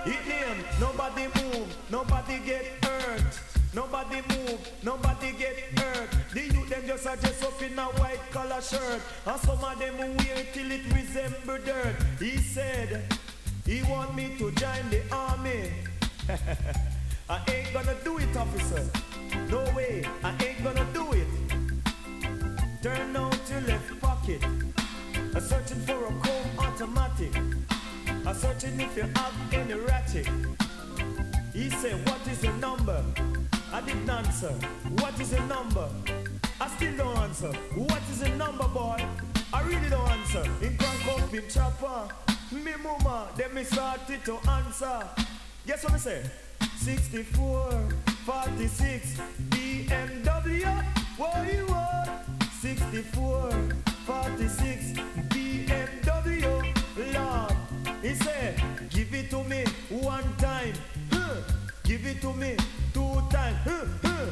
[0.07, 3.39] It name, nobody move, nobody get hurt.
[3.75, 6.09] Nobody move, nobody get hurt.
[6.35, 9.01] The youth them just a dress up in a white collar shirt.
[9.25, 11.97] And some of them wear it till it resemble dirt.
[12.19, 13.11] He said,
[13.65, 15.71] he want me to join the army.
[17.31, 18.91] I ain't gonna do it, officer.
[19.49, 21.42] No way, I ain't gonna do it.
[22.83, 24.43] Turn out your left pocket.
[24.43, 27.33] I'm searching for a comb automatic.
[28.27, 30.27] I'm searching if you have any ratchet.
[31.53, 33.05] He said, What is your number?
[33.73, 34.53] I didn't answer.
[34.99, 35.89] What is your number?
[36.61, 37.53] I still don't answer.
[37.77, 39.07] What is your number, boy?
[39.53, 40.43] I really don't answer.
[40.61, 40.77] In
[41.09, 42.13] up in chopper.
[42.51, 45.09] Me mama, then me started to answer.
[45.69, 46.25] Guess what I say?
[46.79, 47.89] 64,
[48.25, 50.85] 46, BMW.
[51.17, 51.73] What you?
[52.93, 53.51] 64,
[54.05, 54.93] 46,
[55.33, 56.45] BMW.
[57.15, 57.57] Lord,
[58.03, 60.75] he said, give it to me one time.
[61.11, 61.37] Huh.
[61.85, 62.55] Give it to me
[62.93, 63.57] two times.
[63.65, 64.27] Huh, huh.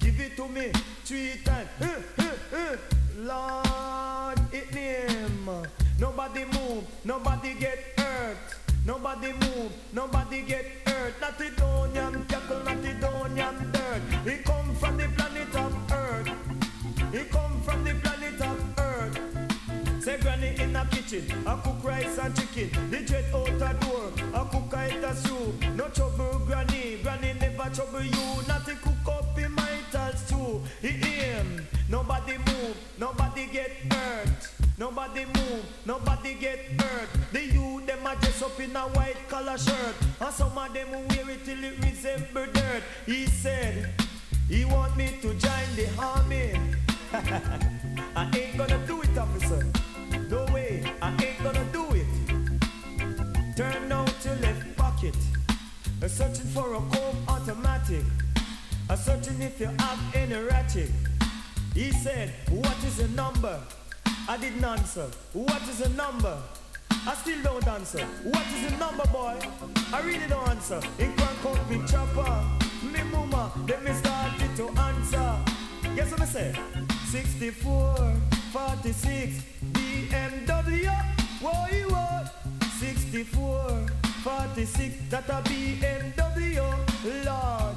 [0.00, 0.72] Give it to me
[1.04, 1.68] three times.
[1.78, 2.76] Huh, huh, huh.
[3.18, 5.66] Lord, it name.
[6.00, 8.38] Nobody move, nobody get hurt.
[8.86, 11.12] Nobody move, nobody get hurt.
[11.20, 11.38] Not
[13.36, 14.02] not dirt.
[14.24, 16.30] He come from the planet of Earth.
[17.12, 17.45] He come
[21.06, 22.90] kitchen, I cook rice and chicken.
[22.90, 25.54] The jet out a door, I cook a eat a stew.
[25.74, 28.26] No trouble granny, granny never trouble you.
[28.48, 29.78] Not to cook up in my
[30.14, 30.62] stew.
[30.80, 34.48] He aim, nobody move, nobody get hurt.
[34.78, 37.08] Nobody move, nobody get hurt.
[37.32, 40.90] The youth them a dress up in a white collar shirt, and some of them
[40.90, 42.82] wear it till it resemble dirt.
[43.06, 43.92] He said
[44.48, 46.60] he want me to join the army.
[48.16, 49.75] I ain't gonna do it, officer.
[56.06, 58.04] I'm searching for a comb automatic.
[58.88, 60.88] I'm searching if you have any ratchet.
[61.74, 63.60] He said, What is your number?
[64.28, 65.10] I didn't answer.
[65.32, 66.38] What is your number?
[66.92, 68.04] I still don't answer.
[68.22, 69.36] What is the number, boy?
[69.92, 70.80] I really don't answer.
[71.00, 72.44] In crank up me chopper.
[72.84, 75.36] Me mama, then me started to answer.
[75.96, 76.54] Guess what I say?
[77.06, 78.14] 64,
[78.52, 79.42] 46,
[79.72, 80.88] BMW.
[81.40, 82.28] What you want?
[82.78, 83.86] 64,
[84.26, 86.58] 46, that a BMW.
[87.24, 87.76] Lord.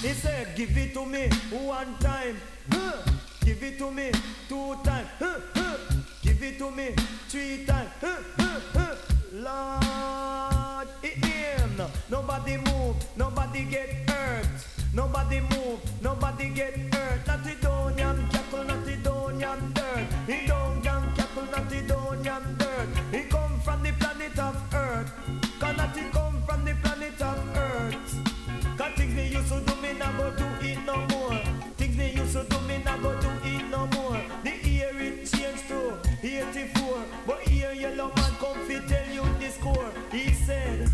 [0.00, 2.36] He said, give it to me one time.
[2.70, 3.02] Huh.
[3.44, 4.12] Give it to me
[4.48, 5.08] two times.
[5.18, 5.76] Huh, huh.
[6.22, 6.94] Give it to me
[7.28, 7.90] three times.
[8.00, 8.94] Huh, huh, huh.
[9.32, 11.82] Lord, it him.
[12.08, 14.46] Nobody move, nobody get hurt.
[14.94, 17.26] Nobody move, nobody get hurt.
[17.26, 17.44] Not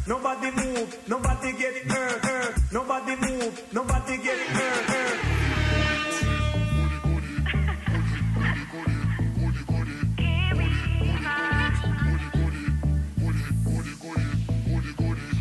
[0.08, 2.54] nobody move, nobody get hurt, hurt.
[2.72, 5.18] Nobody move, nobody get hurt, hurt.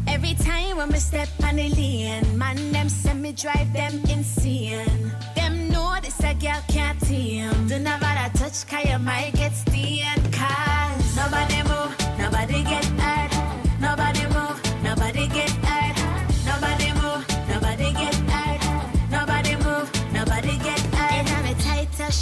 [0.08, 5.12] Every time when me step on the lane, man, them send me drive them insane.
[5.36, 7.68] Them know this a girl can't tame.
[7.68, 10.34] Do not bother touch, cause you might get stained.
[10.34, 12.97] Cause nobody move, nobody get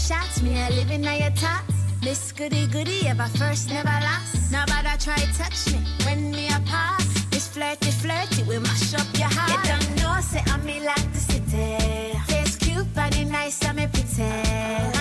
[0.07, 1.73] shots, me a living on your thoughts.
[2.03, 4.51] Miss Goody Goody, ever first, never last.
[4.51, 7.05] Nobody try touch me when me a pass.
[7.31, 9.49] This flirty, flirty, we mash up your heart.
[9.51, 12.19] You don't know, say I'm me like the city.
[12.27, 14.23] Face cute, body nice, I'm a pretty.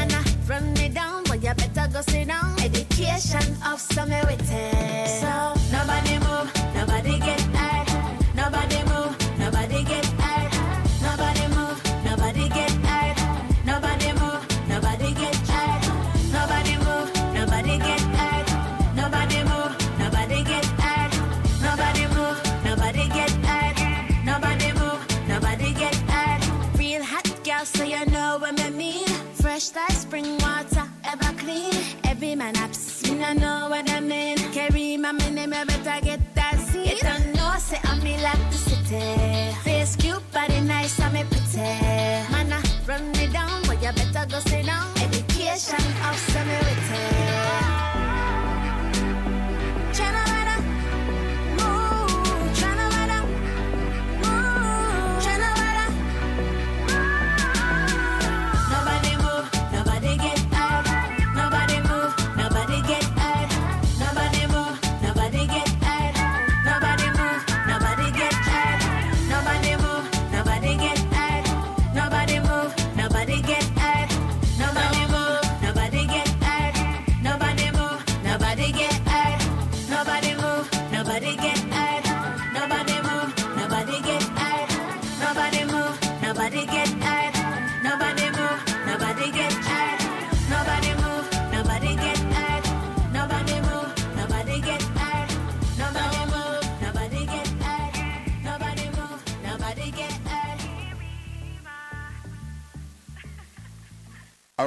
[0.00, 2.58] And I run me down, but you better go sit down.
[2.60, 4.64] Education of some witty.
[5.20, 5.32] So
[5.72, 6.86] nobody move, fresh
[7.20, 7.43] like
[30.04, 31.72] spring water, ever clean.
[32.04, 34.36] Every man ups, me no know what I mean.
[34.52, 36.90] Carry my name, I better get that seat.
[36.90, 39.04] You don't know, say I'm me like the city.
[39.64, 41.93] Face cute, body nice, I'm pretty.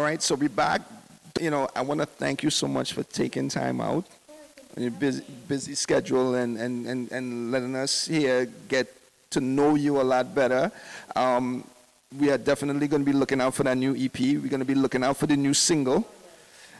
[0.07, 0.81] Right, so we're back.
[1.41, 4.05] You know, I want to thank you so much for taking time out
[4.75, 8.87] on your busy, busy schedule and, and, and, and letting us here get
[9.31, 10.71] to know you a lot better.
[11.13, 11.65] Um,
[12.17, 14.17] we are definitely going to be looking out for that new EP.
[14.17, 16.07] We're going to be looking out for the new single.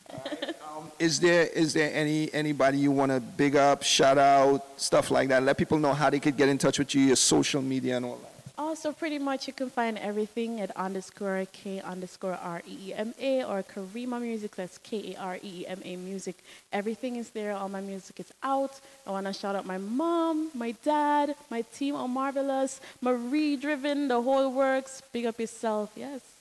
[0.10, 5.12] Um, is there is there any anybody you want to big up, shout out, stuff
[5.12, 5.44] like that?
[5.44, 8.06] Let people know how they could get in touch with you, your social media and
[8.06, 8.37] all that.
[8.60, 13.14] Also, pretty much you can find everything at underscore K underscore R E E M
[13.22, 14.56] A or Kareema Music.
[14.56, 16.36] That's K A R E E M A Music.
[16.74, 17.54] Everything is there.
[17.54, 18.80] All my music is out.
[19.06, 24.08] I want to shout out my mom, my dad, my team are marvelous, Marie Driven,
[24.08, 25.04] the whole works.
[25.14, 25.92] Big up yourself.
[25.96, 26.22] Yes.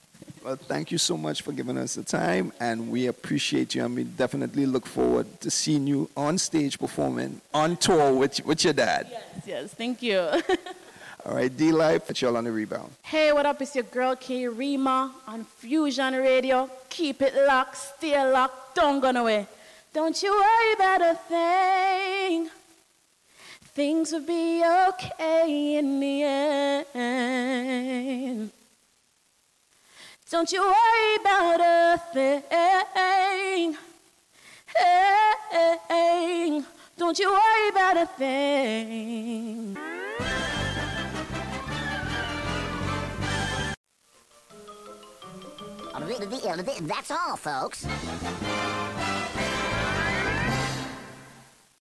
[0.42, 3.96] Well, thank you so much for giving us the time, and we appreciate you, and
[3.96, 8.72] we definitely look forward to seeing you on stage performing on tour with, with your
[8.72, 9.08] dad.
[9.10, 9.74] Yes, yes.
[9.74, 10.30] Thank you.
[11.26, 12.92] All right, D Life, put y'all on the rebound.
[13.02, 13.60] Hey, what up?
[13.60, 16.70] It's your girl K Rima on Fusion Radio.
[16.88, 19.48] Keep it locked, stay locked, don't go away.
[19.92, 22.48] Don't you worry about a thing.
[23.74, 26.22] Things will be okay in the
[26.94, 28.52] end.
[30.30, 33.76] Don't you worry about a thing.
[35.88, 36.62] Hey,
[36.96, 39.76] don't you worry about a thing.
[46.86, 47.84] That's all, folks.